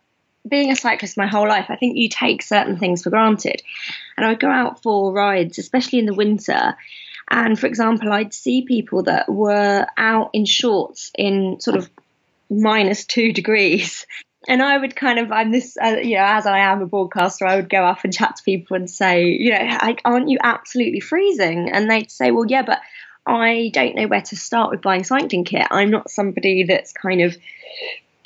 being 0.49 0.71
a 0.71 0.77
cyclist 0.77 1.17
my 1.17 1.27
whole 1.27 1.49
life, 1.49 1.67
I 1.69 1.77
think 1.77 1.97
you 1.97 2.09
take 2.09 2.43
certain 2.43 2.79
things 2.79 3.03
for 3.03 3.11
granted. 3.11 3.63
And 4.17 4.25
I 4.25 4.31
would 4.31 4.41
go 4.41 4.51
out 4.51 4.83
for 4.83 5.13
rides, 5.13 5.59
especially 5.59 5.99
in 5.99 6.07
the 6.07 6.15
winter. 6.15 6.77
And 7.29 7.59
for 7.59 7.67
example, 7.67 8.13
I'd 8.13 8.35
see 8.35 8.63
people 8.63 9.03
that 9.05 9.29
were 9.29 9.87
out 9.97 10.31
in 10.33 10.45
shorts 10.45 11.11
in 11.17 11.61
sort 11.61 11.77
of 11.77 11.91
minus 12.51 13.05
two 13.05 13.33
degrees. 13.33 14.07
And 14.49 14.63
I 14.63 14.79
would 14.79 14.95
kind 14.95 15.19
of, 15.19 15.33
I'm 15.33 15.51
this, 15.51 15.77
uh, 15.83 15.97
you 16.03 16.17
know, 16.17 16.25
as 16.25 16.47
I 16.47 16.61
am 16.61 16.81
a 16.81 16.87
broadcaster, 16.87 17.47
I 17.47 17.57
would 17.57 17.69
go 17.69 17.85
up 17.85 18.05
and 18.05 18.13
chat 18.13 18.37
to 18.37 18.43
people 18.45 18.77
and 18.77 18.89
say, 18.89 19.27
you 19.27 19.51
know, 19.51 19.79
like, 19.83 20.01
aren't 20.05 20.29
you 20.29 20.39
absolutely 20.41 21.01
freezing? 21.01 21.73
And 21.73 21.91
they'd 21.91 22.11
say, 22.11 22.31
well, 22.31 22.47
yeah, 22.47 22.63
but 22.63 22.81
I 23.27 23.73
don't 23.75 23.97
know 23.97 24.07
where 24.07 24.23
to 24.23 24.37
start 24.37 24.71
with 24.71 24.83
buying 24.83 25.03
cycling 25.03 25.45
kit. 25.45 25.67
I'm 25.71 25.91
not 25.91 26.11
somebody 26.11 26.63
that's 26.63 26.93
kind 26.93 27.23
of 27.23 27.37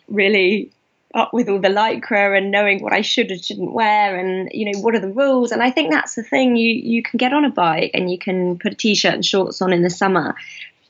really 0.08 0.72
up 1.14 1.32
with 1.32 1.48
all 1.48 1.58
the 1.58 1.68
lycra 1.68 2.36
and 2.36 2.50
knowing 2.50 2.82
what 2.82 2.92
I 2.92 3.00
should 3.00 3.32
or 3.32 3.38
shouldn't 3.38 3.72
wear 3.72 4.16
and 4.16 4.48
you 4.52 4.70
know 4.70 4.78
what 4.78 4.94
are 4.94 5.00
the 5.00 5.12
rules 5.12 5.50
and 5.50 5.60
I 5.60 5.68
think 5.72 5.90
that's 5.90 6.14
the 6.14 6.22
thing 6.22 6.54
you 6.54 6.72
you 6.72 7.02
can 7.02 7.16
get 7.16 7.32
on 7.32 7.44
a 7.44 7.50
bike 7.50 7.90
and 7.94 8.08
you 8.08 8.16
can 8.16 8.60
put 8.60 8.74
a 8.74 8.76
t-shirt 8.76 9.14
and 9.14 9.26
shorts 9.26 9.60
on 9.60 9.72
in 9.72 9.82
the 9.82 9.90
summer 9.90 10.36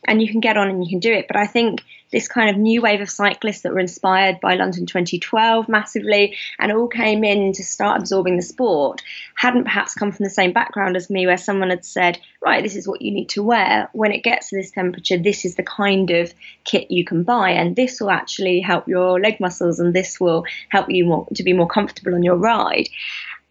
and 0.05 0.21
you 0.21 0.29
can 0.29 0.41
get 0.41 0.57
on 0.57 0.69
and 0.69 0.85
you 0.85 0.91
can 0.91 0.99
do 0.99 1.13
it. 1.13 1.27
But 1.27 1.37
I 1.37 1.47
think 1.47 1.83
this 2.13 2.29
kind 2.29 2.51
of 2.51 2.57
new 2.57 2.83
wave 2.83 3.01
of 3.01 3.11
cyclists 3.11 3.63
that 3.63 3.73
were 3.73 3.81
inspired 3.81 4.41
by 4.41 4.55
London 4.55 4.87
2012 4.87 5.69
massively 5.69 6.37
and 6.59 6.73
all 6.73 6.89
came 6.89 7.25
in 7.25 7.53
to 7.53 7.63
start 7.63 8.01
absorbing 8.01 8.37
the 8.37 8.43
sport 8.43 9.03
hadn't 9.37 9.65
perhaps 9.65 9.95
come 9.95 10.13
from 10.13 10.25
the 10.25 10.31
same 10.31 10.53
background 10.53 10.97
as 10.97 11.09
me, 11.09 11.27
where 11.27 11.37
someone 11.37 11.71
had 11.71 11.85
said, 11.85 12.19
right, 12.43 12.63
this 12.63 12.77
is 12.77 12.87
what 12.87 13.01
you 13.01 13.13
need 13.13 13.29
to 13.31 13.43
wear. 13.43 13.89
When 13.93 14.13
it 14.13 14.23
gets 14.23 14.51
to 14.51 14.57
this 14.57 14.71
temperature, 14.71 15.17
this 15.17 15.45
is 15.45 15.55
the 15.55 15.63
kind 15.63 16.11
of 16.11 16.33
kit 16.65 16.91
you 16.91 17.05
can 17.05 17.23
buy, 17.23 17.51
and 17.51 17.77
this 17.77 18.01
will 18.01 18.11
actually 18.11 18.61
help 18.61 18.89
your 18.89 19.21
leg 19.21 19.41
muscles 19.41 19.81
and 19.81 19.95
this 19.95 20.21
will 20.21 20.45
help 20.69 20.91
you 20.91 21.05
more, 21.05 21.27
to 21.35 21.43
be 21.43 21.53
more 21.53 21.69
comfortable 21.69 22.15
on 22.15 22.23
your 22.23 22.37
ride. 22.37 22.89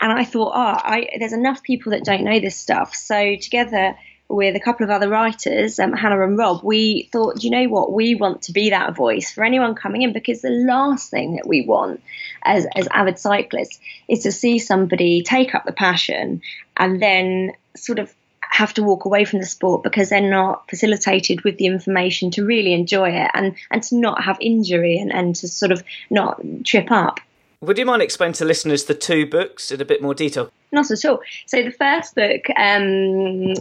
And 0.02 0.12
I 0.12 0.24
thought, 0.24 0.54
oh, 0.56 0.80
I, 0.84 1.10
there's 1.20 1.34
enough 1.34 1.62
people 1.64 1.92
that 1.92 2.06
don't 2.06 2.24
know 2.24 2.40
this 2.40 2.56
stuff. 2.56 2.96
So 2.96 3.36
together, 3.36 3.96
with 4.30 4.56
a 4.56 4.60
couple 4.60 4.84
of 4.84 4.92
other 4.92 5.10
writers, 5.10 5.80
um, 5.80 5.92
Hannah 5.92 6.24
and 6.24 6.38
Rob, 6.38 6.64
we 6.64 7.10
thought, 7.12 7.44
you 7.44 7.50
know 7.50 7.66
what, 7.66 7.92
we 7.92 8.14
want 8.14 8.44
to 8.44 8.54
be 8.54 8.70
that 8.70 8.96
voice 8.96 9.32
for 9.32 9.44
anyone 9.44 9.74
coming 9.74 10.04
in 10.04 10.14
because 10.14 10.42
the 10.42 10.52
last 10.52 11.10
thing 11.10 11.36
that 11.36 11.48
we 11.48 11.62
want 11.62 12.02
as, 12.44 12.68
as 12.76 12.88
avid 12.92 13.18
cyclists 13.18 13.80
is 14.08 14.24
to 14.24 14.32
see 14.32 14.60
somebody 14.60 15.24
take 15.24 15.56
up 15.56 15.66
the 15.66 15.72
passion 15.72 16.44
and 16.78 17.02
then 17.02 17.54
sort 17.76 17.98
of 17.98 18.14
have 18.42 18.74
to 18.76 18.84
walk 18.84 19.06
away 19.06 19.26
from 19.26 19.40
the 19.40 19.46
sport 19.46 19.82
because 19.82 20.10
they're 20.10 20.22
not 20.22 20.70
facilitated 20.70 21.44
with 21.44 21.58
the 21.58 21.66
information 21.66 22.30
to 22.30 22.46
really 22.46 22.74
enjoy 22.74 23.10
it 23.10 23.32
and, 23.34 23.56
and 23.72 23.82
to 23.82 23.96
not 23.96 24.24
have 24.24 24.38
injury 24.42 25.00
and, 25.00 25.12
and 25.12 25.36
to 25.36 25.48
sort 25.48 25.72
of 25.72 25.84
not 26.10 26.40
trip 26.66 26.92
up. 26.92 27.20
Would 27.62 27.78
you 27.78 27.86
mind 27.86 28.02
explaining 28.02 28.36
to 28.36 28.46
listeners 28.46 28.86
the 28.86 28.94
two 28.94 29.26
books 29.26 29.70
in 29.70 29.82
a 29.82 29.86
bit 29.86 30.02
more 30.02 30.14
detail? 30.14 30.50
Not 30.72 30.90
at 30.92 31.04
all. 31.04 31.20
So 31.46 31.62
the 31.62 31.72
first 31.72 32.16
book 32.16 32.46
um, 32.56 33.54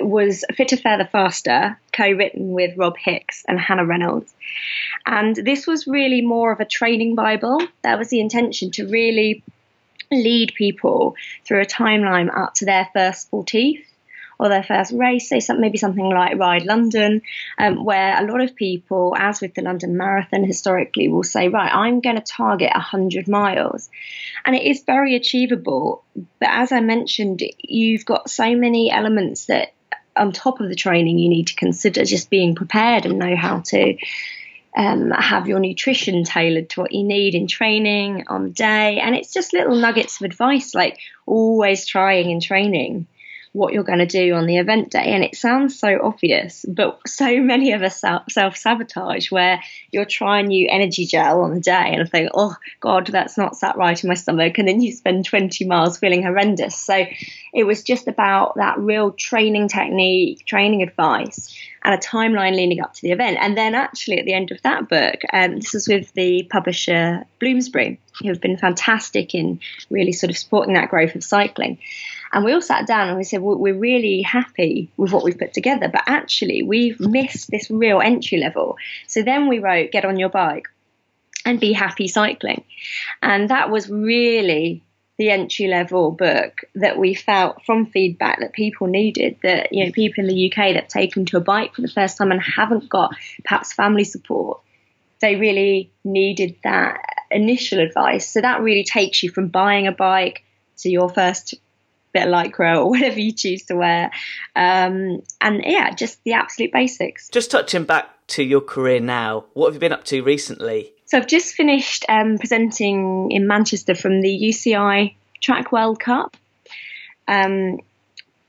was 0.00 0.46
Fitter, 0.54 0.78
Further, 0.78 1.06
Faster, 1.12 1.78
co-written 1.92 2.52
with 2.52 2.74
Rob 2.78 2.96
Hicks 2.96 3.44
and 3.46 3.60
Hannah 3.60 3.84
Reynolds. 3.84 4.34
And 5.04 5.36
this 5.36 5.66
was 5.66 5.86
really 5.86 6.22
more 6.22 6.52
of 6.52 6.60
a 6.60 6.64
training 6.64 7.16
Bible. 7.16 7.60
That 7.82 7.98
was 7.98 8.08
the 8.08 8.20
intention 8.20 8.70
to 8.72 8.88
really 8.88 9.42
lead 10.10 10.54
people 10.56 11.14
through 11.44 11.60
a 11.60 11.66
timeline 11.66 12.34
up 12.34 12.54
to 12.54 12.64
their 12.64 12.88
first 12.94 13.22
sportive 13.22 13.76
or 14.38 14.48
their 14.48 14.62
first 14.62 14.92
race, 14.92 15.28
say 15.28 15.40
maybe 15.56 15.78
something 15.78 16.08
like 16.08 16.38
Ride 16.38 16.64
London, 16.64 17.22
um, 17.58 17.84
where 17.84 18.20
a 18.20 18.30
lot 18.30 18.40
of 18.40 18.54
people, 18.54 19.14
as 19.16 19.40
with 19.40 19.54
the 19.54 19.62
London 19.62 19.96
Marathon 19.96 20.44
historically, 20.44 21.08
will 21.08 21.22
say, 21.22 21.48
right, 21.48 21.72
I'm 21.72 22.00
going 22.00 22.16
to 22.16 22.22
target 22.22 22.70
100 22.74 23.28
miles. 23.28 23.88
And 24.44 24.54
it 24.54 24.62
is 24.62 24.82
very 24.84 25.14
achievable. 25.14 26.04
But 26.14 26.48
as 26.50 26.72
I 26.72 26.80
mentioned, 26.80 27.42
you've 27.58 28.04
got 28.04 28.30
so 28.30 28.54
many 28.56 28.90
elements 28.90 29.46
that 29.46 29.72
on 30.16 30.32
top 30.32 30.60
of 30.60 30.68
the 30.68 30.74
training 30.74 31.18
you 31.18 31.28
need 31.28 31.48
to 31.48 31.56
consider 31.56 32.04
just 32.04 32.30
being 32.30 32.54
prepared 32.54 33.04
and 33.04 33.18
know 33.18 33.34
how 33.34 33.60
to 33.60 33.96
um, 34.76 35.10
have 35.10 35.46
your 35.46 35.60
nutrition 35.60 36.24
tailored 36.24 36.70
to 36.70 36.80
what 36.80 36.92
you 36.92 37.04
need 37.04 37.34
in 37.34 37.46
training 37.46 38.24
on 38.28 38.44
the 38.44 38.50
day. 38.50 38.98
And 39.00 39.14
it's 39.14 39.32
just 39.32 39.52
little 39.52 39.76
nuggets 39.76 40.20
of 40.20 40.24
advice 40.24 40.74
like 40.74 40.98
always 41.26 41.86
trying 41.86 42.30
in 42.30 42.40
training 42.40 43.06
what 43.54 43.72
you're 43.72 43.84
going 43.84 44.00
to 44.00 44.06
do 44.06 44.34
on 44.34 44.46
the 44.46 44.58
event 44.58 44.90
day. 44.90 45.14
And 45.14 45.22
it 45.22 45.36
sounds 45.36 45.78
so 45.78 46.00
obvious, 46.02 46.66
but 46.68 47.00
so 47.06 47.40
many 47.40 47.72
of 47.72 47.82
us 47.82 48.02
self 48.28 48.56
sabotage 48.56 49.30
where 49.30 49.62
you're 49.92 50.04
trying 50.04 50.48
new 50.48 50.68
energy 50.68 51.06
gel 51.06 51.40
on 51.40 51.54
the 51.54 51.60
day 51.60 51.94
and 51.94 52.10
think, 52.10 52.30
oh 52.34 52.56
God, 52.80 53.06
that's 53.06 53.38
not 53.38 53.56
sat 53.56 53.76
right 53.76 54.02
in 54.02 54.08
my 54.08 54.14
stomach. 54.14 54.58
And 54.58 54.66
then 54.66 54.82
you 54.82 54.90
spend 54.90 55.24
20 55.24 55.66
miles 55.66 55.98
feeling 55.98 56.24
horrendous. 56.24 56.76
So 56.76 57.04
it 57.52 57.62
was 57.62 57.84
just 57.84 58.08
about 58.08 58.56
that 58.56 58.76
real 58.78 59.12
training 59.12 59.68
technique, 59.68 60.44
training 60.46 60.82
advice. 60.82 61.56
And 61.84 61.94
a 61.94 61.98
timeline 61.98 62.56
leading 62.56 62.80
up 62.80 62.94
to 62.94 63.02
the 63.02 63.12
event. 63.12 63.36
And 63.38 63.58
then, 63.58 63.74
actually, 63.74 64.18
at 64.18 64.24
the 64.24 64.32
end 64.32 64.50
of 64.52 64.62
that 64.62 64.88
book, 64.88 65.20
um, 65.34 65.56
this 65.56 65.74
was 65.74 65.86
with 65.86 66.10
the 66.14 66.48
publisher 66.50 67.26
Bloomsbury, 67.40 68.00
who 68.22 68.28
have 68.28 68.40
been 68.40 68.56
fantastic 68.56 69.34
in 69.34 69.60
really 69.90 70.12
sort 70.12 70.30
of 70.30 70.38
supporting 70.38 70.74
that 70.74 70.88
growth 70.88 71.14
of 71.14 71.22
cycling. 71.22 71.78
And 72.34 72.44
we 72.44 72.52
all 72.52 72.60
sat 72.60 72.88
down 72.88 73.08
and 73.08 73.16
we 73.16 73.22
said, 73.22 73.40
well, 73.40 73.56
we're 73.56 73.78
really 73.78 74.20
happy 74.20 74.90
with 74.96 75.12
what 75.12 75.22
we've 75.22 75.38
put 75.38 75.54
together, 75.54 75.88
but 75.88 76.02
actually 76.06 76.64
we've 76.64 76.98
missed 76.98 77.48
this 77.48 77.70
real 77.70 78.00
entry 78.00 78.38
level. 78.38 78.76
So 79.06 79.22
then 79.22 79.48
we 79.48 79.60
wrote, 79.60 79.92
Get 79.92 80.04
on 80.04 80.18
your 80.18 80.30
bike 80.30 80.66
and 81.46 81.60
be 81.60 81.72
happy 81.72 82.08
cycling. 82.08 82.64
And 83.22 83.50
that 83.50 83.70
was 83.70 83.88
really 83.88 84.82
the 85.16 85.30
entry 85.30 85.68
level 85.68 86.10
book 86.10 86.62
that 86.74 86.98
we 86.98 87.14
felt 87.14 87.64
from 87.64 87.86
feedback 87.86 88.40
that 88.40 88.52
people 88.52 88.88
needed 88.88 89.36
that 89.44 89.72
you 89.72 89.84
know 89.84 89.92
people 89.92 90.24
in 90.24 90.28
the 90.28 90.50
UK 90.50 90.74
that 90.74 90.74
have 90.74 90.88
taken 90.88 91.24
to 91.24 91.36
a 91.36 91.40
bike 91.40 91.72
for 91.72 91.82
the 91.82 91.88
first 91.88 92.18
time 92.18 92.32
and 92.32 92.42
haven't 92.42 92.88
got 92.88 93.14
perhaps 93.44 93.72
family 93.72 94.02
support 94.02 94.60
they 95.20 95.36
really 95.36 95.92
needed 96.02 96.56
that 96.64 97.00
initial 97.30 97.78
advice 97.78 98.28
so 98.28 98.40
that 98.40 98.60
really 98.60 98.82
takes 98.82 99.22
you 99.22 99.30
from 99.30 99.46
buying 99.46 99.86
a 99.86 99.92
bike 99.92 100.42
to 100.76 100.90
your 100.90 101.08
first 101.08 101.54
bit 102.14 102.26
of 102.26 102.32
lycra 102.32 102.78
or 102.78 102.88
whatever 102.90 103.20
you 103.20 103.32
choose 103.32 103.64
to 103.64 103.74
wear. 103.74 104.10
Um, 104.56 105.22
and 105.40 105.62
yeah, 105.64 105.90
just 105.90 106.22
the 106.24 106.32
absolute 106.32 106.72
basics. 106.72 107.28
Just 107.28 107.50
touching 107.50 107.84
back 107.84 108.08
to 108.28 108.42
your 108.42 108.62
career 108.62 109.00
now, 109.00 109.44
what 109.52 109.66
have 109.66 109.74
you 109.74 109.80
been 109.80 109.92
up 109.92 110.04
to 110.04 110.22
recently? 110.22 110.92
So 111.04 111.18
I've 111.18 111.26
just 111.26 111.54
finished 111.54 112.06
um, 112.08 112.38
presenting 112.38 113.30
in 113.30 113.46
Manchester 113.46 113.94
from 113.94 114.22
the 114.22 114.28
UCI 114.28 115.14
Track 115.42 115.70
World 115.70 116.00
Cup. 116.00 116.36
Um, 117.28 117.80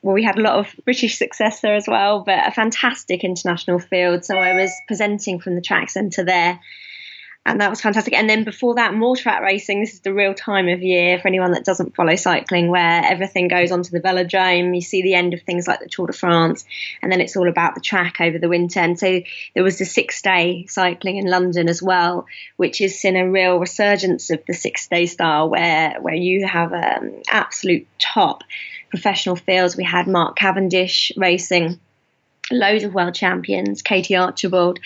well, 0.01 0.13
we 0.13 0.23
had 0.23 0.37
a 0.37 0.41
lot 0.41 0.59
of 0.59 0.85
British 0.85 1.17
success 1.17 1.61
there 1.61 1.75
as 1.75 1.87
well, 1.87 2.21
but 2.21 2.47
a 2.47 2.51
fantastic 2.51 3.23
international 3.23 3.79
field. 3.79 4.23
So 4.23 4.37
I 4.37 4.53
was 4.53 4.71
presenting 4.87 5.39
from 5.39 5.55
the 5.55 5.61
track 5.61 5.89
centre 5.89 6.23
there 6.23 6.59
and 7.45 7.61
that 7.61 7.69
was 7.69 7.79
fantastic. 7.79 8.13
And 8.13 8.27
then 8.27 8.43
before 8.43 8.75
that, 8.75 8.95
more 8.95 9.15
track 9.15 9.41
racing. 9.41 9.79
This 9.79 9.93
is 9.93 9.99
the 9.99 10.13
real 10.13 10.33
time 10.33 10.67
of 10.67 10.81
year 10.81 11.19
for 11.19 11.27
anyone 11.27 11.51
that 11.51 11.63
doesn't 11.63 11.95
follow 11.95 12.15
cycling, 12.15 12.69
where 12.69 13.03
everything 13.03 13.47
goes 13.47 13.71
onto 13.71 13.91
the 13.91 14.01
velodrome. 14.01 14.73
You 14.73 14.81
see 14.81 15.03
the 15.03 15.13
end 15.13 15.35
of 15.35 15.43
things 15.43 15.67
like 15.67 15.79
the 15.79 15.87
Tour 15.87 16.07
de 16.07 16.13
France, 16.13 16.65
and 17.03 17.11
then 17.11 17.21
it's 17.21 17.37
all 17.37 17.47
about 17.47 17.75
the 17.75 17.81
track 17.81 18.19
over 18.19 18.39
the 18.39 18.49
winter. 18.49 18.79
And 18.79 18.99
so 18.99 19.21
there 19.53 19.63
was 19.63 19.77
the 19.77 19.85
six 19.85 20.23
day 20.23 20.65
cycling 20.67 21.17
in 21.17 21.27
London 21.27 21.69
as 21.69 21.83
well, 21.83 22.25
which 22.57 22.81
is 22.81 23.05
in 23.05 23.15
a 23.15 23.29
real 23.29 23.59
resurgence 23.59 24.31
of 24.31 24.43
the 24.47 24.53
six 24.53 24.87
day 24.87 25.05
style, 25.05 25.47
where 25.47 25.97
where 26.01 26.15
you 26.15 26.47
have 26.47 26.73
um, 26.73 27.21
absolute 27.29 27.87
top 27.99 28.43
professional 28.89 29.35
fields. 29.35 29.77
We 29.77 29.83
had 29.83 30.07
Mark 30.07 30.35
Cavendish 30.35 31.11
racing 31.15 31.79
loads 32.51 32.83
of 32.83 32.93
world 32.93 33.15
champions, 33.15 33.81
Katie 33.81 34.15
Archibald, 34.15 34.79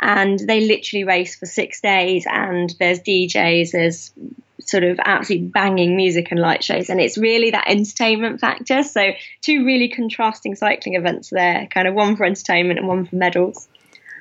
and 0.00 0.38
they 0.38 0.60
literally 0.60 1.04
race 1.04 1.36
for 1.36 1.46
six 1.46 1.80
days. 1.80 2.26
And 2.28 2.74
there's 2.78 3.00
DJs, 3.00 3.70
there's 3.72 4.12
sort 4.60 4.84
of 4.84 5.00
absolutely 5.04 5.48
banging 5.48 5.96
music 5.96 6.30
and 6.30 6.40
light 6.40 6.62
shows, 6.62 6.90
and 6.90 7.00
it's 7.00 7.18
really 7.18 7.50
that 7.50 7.68
entertainment 7.68 8.40
factor. 8.40 8.82
So 8.82 9.10
two 9.42 9.64
really 9.64 9.88
contrasting 9.88 10.54
cycling 10.54 10.94
events 10.94 11.30
there, 11.30 11.66
kind 11.66 11.88
of 11.88 11.94
one 11.94 12.16
for 12.16 12.24
entertainment 12.24 12.78
and 12.78 12.88
one 12.88 13.06
for 13.06 13.16
medals. 13.16 13.68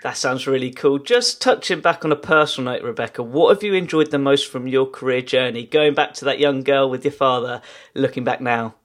That 0.01 0.15
sounds 0.15 0.47
really 0.47 0.71
cool. 0.71 0.97
Just 0.97 1.41
touching 1.41 1.81
back 1.81 2.05
on 2.05 2.11
a 2.13 2.15
personal 2.15 2.73
note, 2.73 2.83
Rebecca, 2.83 3.21
what 3.21 3.53
have 3.53 3.63
you 3.63 3.73
enjoyed 3.73 4.11
the 4.11 4.17
most 4.17 4.49
from 4.49 4.65
your 4.65 4.85
career 4.85 5.21
journey? 5.21 5.65
Going 5.65 5.93
back 5.93 6.13
to 6.15 6.25
that 6.25 6.39
young 6.39 6.63
girl 6.63 6.89
with 6.89 7.03
your 7.03 7.11
father, 7.11 7.61
looking 7.93 8.23
back 8.23 8.39
now. 8.39 8.75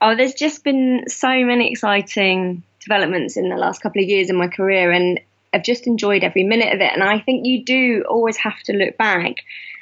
Oh, 0.00 0.14
there's 0.14 0.34
just 0.34 0.62
been 0.62 1.04
so 1.08 1.28
many 1.44 1.70
exciting 1.70 2.62
developments 2.80 3.36
in 3.36 3.48
the 3.48 3.56
last 3.56 3.82
couple 3.82 4.02
of 4.02 4.08
years 4.08 4.30
in 4.30 4.36
my 4.36 4.48
career, 4.48 4.92
and 4.92 5.20
I've 5.52 5.64
just 5.64 5.86
enjoyed 5.86 6.22
every 6.22 6.44
minute 6.44 6.72
of 6.72 6.80
it. 6.80 6.92
And 6.92 7.02
I 7.02 7.18
think 7.18 7.46
you 7.46 7.64
do 7.64 8.04
always 8.08 8.36
have 8.36 8.60
to 8.64 8.72
look 8.72 8.96
back 8.96 9.36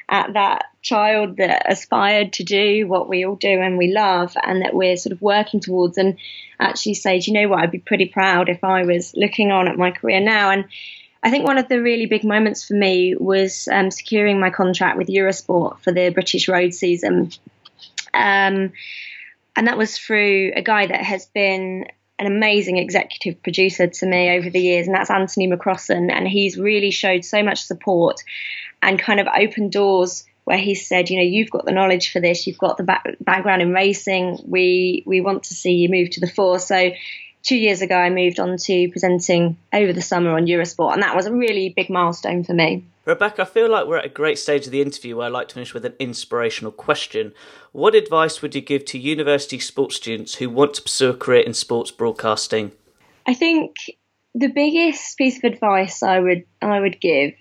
at 0.09 0.33
that 0.35 0.67
child 0.83 1.37
that 1.37 1.71
aspired 1.71 2.33
to 2.35 2.45
do 2.45 2.87
what 2.87 3.09
we 3.09 3.27
all 3.27 3.35
do 3.35 3.61
and 3.61 3.77
we 3.77 3.93
love, 3.93 4.35
and 4.43 4.63
that 4.63 4.75
we're 4.75 4.97
sort 4.97 5.13
of 5.13 5.21
working 5.21 5.61
towards, 5.61 5.99
and 5.99 6.17
actually 6.59 6.95
say, 6.95 7.21
do 7.21 7.31
you 7.31 7.41
know 7.41 7.49
what? 7.49 7.61
I'd 7.61 7.71
be 7.71 7.79
pretty 7.79 8.07
proud 8.07 8.49
if 8.49 8.65
I 8.65 8.85
was 8.85 9.13
looking 9.15 9.53
on 9.53 9.69
at 9.69 9.77
my 9.77 9.91
career 9.91 10.21
now. 10.21 10.51
And 10.51 10.65
I 11.23 11.31
think 11.31 11.45
one 11.45 11.59
of 11.59 11.69
the 11.69 11.83
really 11.83 12.07
big 12.07 12.25
moments 12.25 12.67
for 12.67 12.75
me 12.75 13.15
was 13.17 13.69
um, 13.71 13.91
securing 13.91 14.41
my 14.41 14.49
contract 14.49 14.97
with 14.97 15.09
Eurosport 15.09 15.81
for 15.81 15.93
the 15.93 16.11
British 16.11 16.49
road 16.49 16.73
season. 16.73 17.33
Um, 18.15 18.73
and 19.57 19.67
that 19.67 19.79
was 19.79 19.97
through 19.99 20.53
a 20.55 20.63
guy 20.63 20.87
that 20.87 21.03
has 21.03 21.27
been 21.27 21.87
an 22.19 22.27
amazing 22.27 22.79
executive 22.79 23.43
producer 23.43 23.87
to 23.87 24.07
me 24.07 24.31
over 24.31 24.49
the 24.49 24.61
years, 24.61 24.87
and 24.87 24.95
that's 24.95 25.11
Anthony 25.11 25.49
McCrossan. 25.49 26.11
And 26.11 26.27
he's 26.27 26.57
really 26.57 26.91
showed 26.91 27.25
so 27.25 27.43
much 27.43 27.65
support 27.65 28.23
and 28.83 28.99
kind 28.99 29.21
of 29.21 29.27
opened 29.27 29.73
doors 29.73 30.25
where 30.45 30.59
he 30.59 30.75
said, 30.75 31.11
you 31.11 31.19
know, 31.19 31.25
you've 31.25 31.51
got 31.51 31.67
the 31.67 31.73
knowledge 31.73 32.13
for 32.13 32.21
this, 32.21 32.47
you've 32.47 32.59
got 32.59 32.77
the 32.77 32.85
back- 32.85 33.17
background 33.21 33.63
in 33.63 33.73
racing. 33.73 34.39
We 34.47 35.03
we 35.07 35.21
want 35.21 35.45
to 35.45 35.55
see 35.55 35.73
you 35.73 35.89
move 35.89 36.11
to 36.11 36.21
the 36.21 36.31
fore. 36.31 36.59
So 36.59 36.93
two 37.47 37.57
years 37.57 37.81
ago, 37.81 37.97
I 37.97 38.11
moved 38.11 38.41
on 38.41 38.57
to 38.57 38.89
presenting 38.91 39.57
over 39.73 39.93
the 39.93 40.03
summer 40.03 40.33
on 40.33 40.47
Eurosport, 40.47 40.93
and 40.93 41.03
that 41.03 41.15
was 41.15 41.27
a 41.27 41.33
really 41.33 41.73
big 41.75 41.89
milestone 41.89 42.45
for 42.45 42.53
me. 42.53 42.85
Rebecca, 43.05 43.43
I 43.43 43.45
feel 43.45 43.71
like 43.71 43.87
we're 43.87 43.99
at 43.99 44.05
a 44.05 44.11
great 44.11 44.37
stage 44.37 44.67
of 44.67 44.73
the 44.73 44.83
interview 44.83 45.17
where 45.17 45.27
I'd 45.27 45.33
like 45.33 45.47
to 45.49 45.55
finish 45.55 45.73
with 45.73 45.85
an 45.85 45.95
inspirational 46.01 46.73
question. 46.73 47.33
What 47.71 47.95
advice 47.95 48.43
would 48.43 48.57
you 48.57 48.61
give 48.61 48.85
to 48.87 48.99
university 48.99 49.61
sports 49.61 49.95
students 49.95 50.35
who 50.35 50.51
want 50.51 50.75
to 50.75 50.83
pursue 50.83 51.11
a 51.11 51.17
career 51.17 51.43
in 51.43 51.55
sports 51.55 51.93
broadcasting? 51.93 52.73
I 53.27 53.35
think 53.35 53.77
the 54.35 54.49
biggest 54.49 55.17
piece 55.17 55.39
of 55.39 55.45
advice 55.45 56.03
I 56.03 56.19
would 56.19 56.45
I 56.61 56.81
would 56.81 57.01
give 57.01 57.35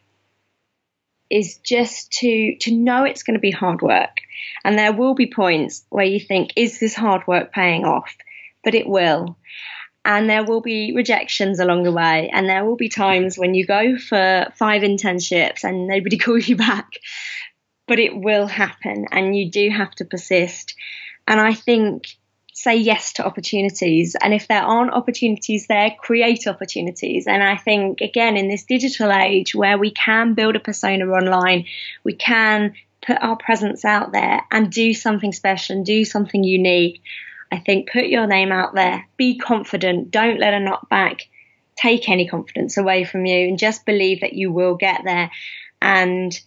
is 1.31 1.57
just 1.57 2.11
to 2.19 2.55
to 2.59 2.71
know 2.71 3.03
it's 3.03 3.23
going 3.23 3.33
to 3.33 3.39
be 3.39 3.49
hard 3.49 3.81
work, 3.81 4.17
and 4.63 4.77
there 4.77 4.93
will 4.93 5.15
be 5.15 5.25
points 5.25 5.83
where 5.89 6.05
you 6.05 6.19
think, 6.19 6.51
"Is 6.55 6.79
this 6.79 6.93
hard 6.93 7.25
work 7.25 7.51
paying 7.51 7.85
off?" 7.85 8.15
But 8.63 8.75
it 8.75 8.87
will, 8.87 9.37
and 10.05 10.29
there 10.29 10.45
will 10.45 10.61
be 10.61 10.93
rejections 10.95 11.59
along 11.59 11.83
the 11.83 11.91
way 11.91 12.29
and 12.31 12.47
there 12.47 12.63
will 12.63 12.75
be 12.75 12.89
times 12.89 13.37
when 13.37 13.55
you 13.55 13.65
go 13.65 13.97
for 13.97 14.47
five 14.55 14.83
internships 14.83 15.63
and 15.63 15.87
nobody 15.87 16.17
calls 16.25 16.47
you 16.47 16.55
back. 16.55 16.93
But 17.87 17.99
it 17.99 18.15
will 18.15 18.47
happen 18.47 19.07
and 19.11 19.35
you 19.35 19.49
do 19.49 19.69
have 19.69 19.91
to 19.95 20.05
persist. 20.05 20.75
And 21.27 21.39
i 21.39 21.53
think 21.53 22.07
say 22.53 22.77
yes 22.77 23.13
to 23.13 23.25
opportunities 23.25 24.15
and 24.21 24.33
if 24.33 24.47
there 24.47 24.61
aren't 24.61 24.93
opportunities 24.93 25.67
there 25.67 25.93
create 25.99 26.47
opportunities. 26.47 27.27
And 27.27 27.43
i 27.43 27.57
think 27.57 28.01
again 28.01 28.37
in 28.37 28.47
this 28.47 28.63
digital 28.63 29.11
age 29.11 29.55
where 29.55 29.77
we 29.77 29.91
can 29.91 30.35
build 30.35 30.55
a 30.55 30.59
persona 30.59 31.05
online 31.05 31.65
we 32.03 32.13
can 32.13 32.75
put 33.05 33.17
our 33.21 33.35
presence 33.35 33.83
out 33.85 34.11
there 34.11 34.41
and 34.51 34.71
do 34.71 34.93
something 34.93 35.31
special 35.31 35.77
and 35.77 35.85
do 35.85 36.05
something 36.05 36.43
unique 36.43 37.01
I 37.55 37.59
think 37.59 37.89
put 37.89 38.07
your 38.07 38.27
name 38.27 38.51
out 38.51 38.75
there, 38.75 39.07
be 39.15 39.37
confident, 39.37 40.11
don't 40.11 40.41
let 40.41 40.53
a 40.53 40.57
knockback 40.57 41.21
take 41.77 42.09
any 42.09 42.27
confidence 42.27 42.75
away 42.75 43.05
from 43.05 43.25
you, 43.25 43.47
and 43.47 43.57
just 43.57 43.85
believe 43.85 44.19
that 44.21 44.33
you 44.33 44.51
will 44.51 44.75
get 44.75 45.01
there 45.05 45.31
and 45.81 46.37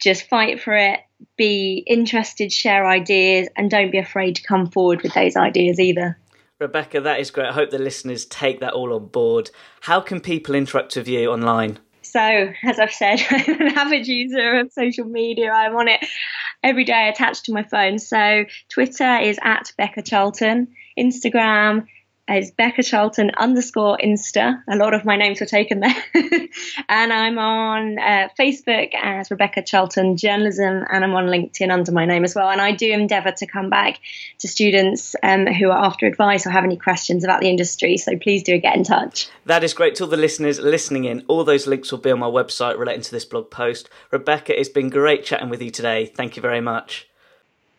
just 0.00 0.28
fight 0.28 0.60
for 0.60 0.76
it. 0.76 1.00
Be 1.36 1.84
interested, 1.86 2.52
share 2.52 2.84
ideas, 2.84 3.48
and 3.56 3.70
don't 3.70 3.92
be 3.92 3.98
afraid 3.98 4.36
to 4.36 4.42
come 4.42 4.68
forward 4.68 5.02
with 5.02 5.14
those 5.14 5.36
ideas 5.36 5.78
either. 5.78 6.18
Rebecca, 6.58 7.00
that 7.00 7.20
is 7.20 7.30
great. 7.30 7.46
I 7.46 7.52
hope 7.52 7.70
the 7.70 7.78
listeners 7.78 8.24
take 8.24 8.58
that 8.58 8.72
all 8.72 8.92
on 8.92 9.06
board. 9.06 9.50
How 9.82 10.00
can 10.00 10.20
people 10.20 10.56
interact 10.56 10.96
with 10.96 11.06
you 11.06 11.30
online? 11.30 11.78
So, 12.02 12.52
as 12.64 12.78
I've 12.80 12.92
said, 12.92 13.20
I'm 13.30 13.60
an 13.60 13.78
avid 13.78 14.08
user 14.08 14.58
of 14.58 14.72
social 14.72 15.04
media. 15.04 15.52
I'm 15.52 15.76
on 15.76 15.86
it 15.86 16.04
every 16.66 16.84
day 16.84 17.08
attached 17.08 17.44
to 17.44 17.52
my 17.52 17.62
phone. 17.62 17.98
So, 17.98 18.44
Twitter 18.68 19.16
is 19.18 19.38
at 19.42 19.72
Becca 19.78 20.02
Charlton, 20.02 20.68
Instagram 20.98 21.86
is 22.28 22.50
Becca 22.50 22.82
Charlton 22.82 23.30
underscore 23.36 23.98
Insta. 24.02 24.62
A 24.68 24.76
lot 24.76 24.94
of 24.94 25.04
my 25.04 25.16
names 25.16 25.40
were 25.40 25.46
taken 25.46 25.80
there. 25.80 25.94
and 26.88 27.12
I'm 27.12 27.38
on 27.38 27.98
uh, 27.98 28.28
Facebook 28.38 28.90
as 29.00 29.30
Rebecca 29.30 29.62
Charlton 29.62 30.16
Journalism, 30.16 30.84
and 30.90 31.04
I'm 31.04 31.14
on 31.14 31.26
LinkedIn 31.26 31.70
under 31.70 31.92
my 31.92 32.04
name 32.04 32.24
as 32.24 32.34
well. 32.34 32.48
And 32.48 32.60
I 32.60 32.72
do 32.72 32.90
endeavour 32.92 33.32
to 33.32 33.46
come 33.46 33.70
back 33.70 34.00
to 34.38 34.48
students 34.48 35.14
um, 35.22 35.46
who 35.46 35.70
are 35.70 35.84
after 35.84 36.06
advice 36.06 36.46
or 36.46 36.50
have 36.50 36.64
any 36.64 36.76
questions 36.76 37.22
about 37.22 37.40
the 37.40 37.48
industry. 37.48 37.96
So 37.96 38.18
please 38.18 38.42
do 38.42 38.58
get 38.58 38.76
in 38.76 38.82
touch. 38.82 39.28
That 39.44 39.62
is 39.62 39.72
great. 39.72 39.94
To 39.96 40.04
all 40.04 40.10
the 40.10 40.16
listeners 40.16 40.58
listening 40.58 41.04
in, 41.04 41.24
all 41.28 41.44
those 41.44 41.66
links 41.66 41.92
will 41.92 41.98
be 41.98 42.10
on 42.10 42.18
my 42.18 42.26
website 42.26 42.78
relating 42.78 43.02
to 43.02 43.10
this 43.10 43.24
blog 43.24 43.50
post. 43.50 43.88
Rebecca, 44.10 44.58
it's 44.58 44.68
been 44.68 44.90
great 44.90 45.24
chatting 45.24 45.48
with 45.48 45.62
you 45.62 45.70
today. 45.70 46.06
Thank 46.06 46.36
you 46.36 46.42
very 46.42 46.60
much. 46.60 47.08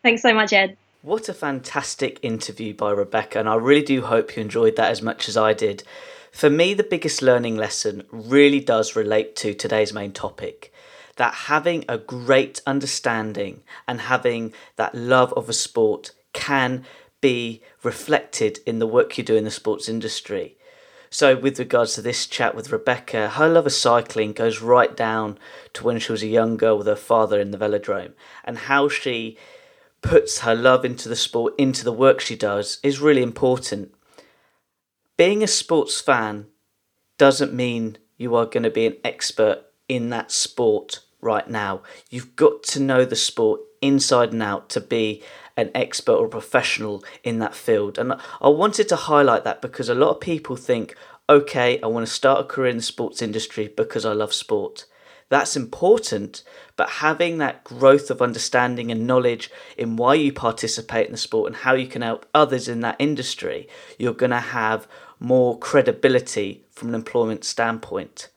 Thanks 0.04 0.22
so 0.22 0.34
much, 0.34 0.54
Ed. 0.54 0.78
What 1.08 1.30
a 1.30 1.34
fantastic 1.34 2.20
interview 2.22 2.74
by 2.74 2.92
Rebecca, 2.92 3.40
and 3.40 3.48
I 3.48 3.56
really 3.56 3.82
do 3.82 4.02
hope 4.02 4.36
you 4.36 4.42
enjoyed 4.42 4.76
that 4.76 4.92
as 4.92 5.02
much 5.02 5.30
as 5.30 5.38
I 5.38 5.54
did. 5.54 5.84
For 6.34 6.50
me, 6.50 6.74
the 6.74 6.84
biggest 6.84 7.22
learning 7.22 7.56
lesson 7.56 8.04
really 8.12 8.60
does 8.60 8.94
relate 8.94 9.34
to 9.38 9.54
today's 9.54 9.94
main 9.94 10.12
topic 10.12 10.74
that 11.16 11.34
having 11.34 11.86
a 11.88 11.98
great 11.98 12.62
understanding 12.68 13.64
and 13.88 14.02
having 14.02 14.54
that 14.76 14.94
love 14.96 15.32
of 15.38 15.48
a 15.48 15.54
sport 15.54 16.12
can 16.34 16.84
be 17.22 17.62
reflected 17.84 18.60
in 18.66 18.80
the 18.80 18.86
work 18.86 19.18
you 19.18 19.24
do 19.24 19.38
in 19.38 19.46
the 19.46 19.50
sports 19.50 19.88
industry. 19.88 20.58
So, 21.10 21.38
with 21.38 21.58
regards 21.58 21.94
to 21.94 22.02
this 22.02 22.28
chat 22.28 22.54
with 22.54 22.74
Rebecca, 22.74 23.30
her 23.30 23.48
love 23.48 23.66
of 23.66 23.72
cycling 23.72 24.34
goes 24.34 24.62
right 24.62 24.94
down 24.94 25.40
to 25.72 25.86
when 25.86 26.00
she 26.00 26.12
was 26.12 26.22
a 26.22 26.28
young 26.28 26.58
girl 26.58 26.78
with 26.78 26.88
her 26.88 26.98
father 26.98 27.40
in 27.40 27.52
the 27.52 27.58
velodrome 27.58 28.12
and 28.44 28.58
how 28.58 28.90
she 28.90 29.38
puts 30.08 30.40
her 30.40 30.56
love 30.56 30.86
into 30.86 31.10
the 31.10 31.18
sport, 31.18 31.54
into 31.58 31.84
the 31.84 31.92
work 31.92 32.22
she 32.22 32.38
does, 32.38 32.80
is 32.82 33.02
really 33.02 33.22
important. 33.22 33.94
Being 35.18 35.44
a 35.44 35.48
sports 35.48 36.00
fan 36.00 36.48
doesn't 37.18 37.54
mean 37.54 37.98
you 38.16 38.34
are 38.34 38.46
going 38.46 38.64
to 38.64 38.70
be 38.70 38.86
an 38.86 38.96
expert 39.04 39.64
in 39.90 40.10
that 40.12 40.32
sport 40.32 41.02
right 41.20 41.50
now. 41.50 41.82
You've 42.10 42.38
got 42.38 42.64
to 42.64 42.80
know 42.80 43.04
the 43.04 43.18
sport 43.18 43.60
inside 43.82 44.32
and 44.32 44.42
out 44.42 44.70
to 44.70 44.80
be 44.80 45.24
an 45.58 45.72
expert 45.76 46.14
or 46.14 46.30
professional 46.30 47.04
in 47.24 47.40
that 47.40 47.54
field. 47.54 47.98
And 47.98 48.14
I 48.40 48.48
wanted 48.48 48.88
to 48.90 48.96
highlight 48.96 49.44
that 49.44 49.62
because 49.62 49.90
a 49.90 49.96
lot 49.96 50.12
of 50.12 50.22
people 50.22 50.56
think, 50.56 50.96
okay, 51.30 51.82
I 51.82 51.88
want 51.88 52.08
to 52.08 52.14
start 52.14 52.40
a 52.40 52.44
career 52.46 52.70
in 52.70 52.78
the 52.78 52.84
sports 52.84 53.22
industry 53.22 53.74
because 53.76 54.06
I 54.06 54.14
love 54.14 54.34
sport. 54.34 54.86
That's 55.30 55.58
important, 55.58 56.44
but 56.78 56.90
having 56.90 57.38
that 57.38 57.66
growth 57.66 58.10
of 58.10 58.22
understanding 58.22 58.92
and 58.92 59.06
knowledge 59.06 59.52
in 59.78 59.98
why 59.98 60.14
you 60.14 60.32
participate 60.32 61.08
in 61.08 61.12
the 61.12 61.18
sport 61.18 61.48
and 61.48 61.56
how 61.58 61.74
you 61.74 61.88
can 61.88 62.02
help 62.02 62.26
others 62.34 62.70
in 62.70 62.80
that 62.82 62.96
industry, 62.98 63.68
you're 63.98 64.14
going 64.14 64.32
to 64.32 64.40
have 64.40 64.88
more 65.20 65.58
credibility 65.60 66.64
from 66.72 66.90
an 66.90 66.96
employment 66.96 67.44
standpoint. 67.44 68.30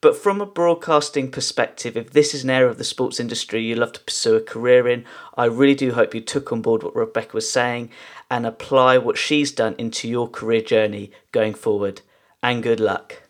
But 0.00 0.16
from 0.16 0.40
a 0.40 0.46
broadcasting 0.46 1.30
perspective, 1.30 1.96
if 1.96 2.10
this 2.10 2.34
is 2.34 2.42
an 2.42 2.50
area 2.50 2.68
of 2.68 2.78
the 2.78 2.82
sports 2.82 3.20
industry 3.20 3.62
you 3.62 3.76
love 3.76 3.92
to 3.92 4.00
pursue 4.00 4.34
a 4.34 4.40
career 4.40 4.88
in, 4.88 5.04
I 5.36 5.44
really 5.44 5.76
do 5.76 5.92
hope 5.92 6.12
you 6.12 6.20
took 6.20 6.50
on 6.50 6.60
board 6.60 6.82
what 6.82 6.96
Rebecca 6.96 7.34
was 7.34 7.48
saying 7.48 7.90
and 8.28 8.44
apply 8.44 8.98
what 8.98 9.16
she's 9.16 9.52
done 9.52 9.76
into 9.78 10.08
your 10.08 10.28
career 10.28 10.60
journey 10.60 11.12
going 11.30 11.54
forward. 11.54 12.00
And 12.42 12.64
good 12.64 12.80
luck. 12.80 13.21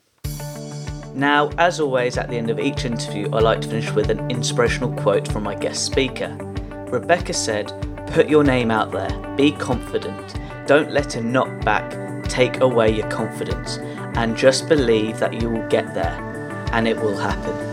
Now, 1.14 1.51
as 1.59 1.79
always, 1.79 2.16
at 2.16 2.31
the 2.31 2.37
end 2.37 2.48
of 2.48 2.59
each 2.59 2.85
interview, 2.85 3.29
I 3.33 3.40
like 3.40 3.61
to 3.61 3.68
finish 3.68 3.90
with 3.92 4.09
an 4.09 4.31
inspirational 4.31 4.92
quote 4.94 5.29
from 5.29 5.42
my 5.42 5.55
guest 5.55 5.85
speaker. 5.85 6.35
Rebecca 6.90 7.35
said, 7.35 7.70
Put 8.09 8.29
your 8.29 8.44
name 8.44 8.70
out 8.70 8.92
there, 8.92 9.11
be 9.37 9.53
confident, 9.53 10.35
don't 10.66 10.90
let 10.90 11.16
a 11.16 11.20
knockback 11.20 12.29
take 12.29 12.61
away 12.61 12.90
your 12.94 13.09
confidence, 13.11 13.77
and 14.16 14.37
just 14.37 14.68
believe 14.68 15.18
that 15.18 15.40
you 15.40 15.51
will 15.51 15.66
get 15.68 15.94
there 15.94 16.18
and 16.72 16.88
it 16.88 16.96
will 16.96 17.16
happen. 17.16 17.72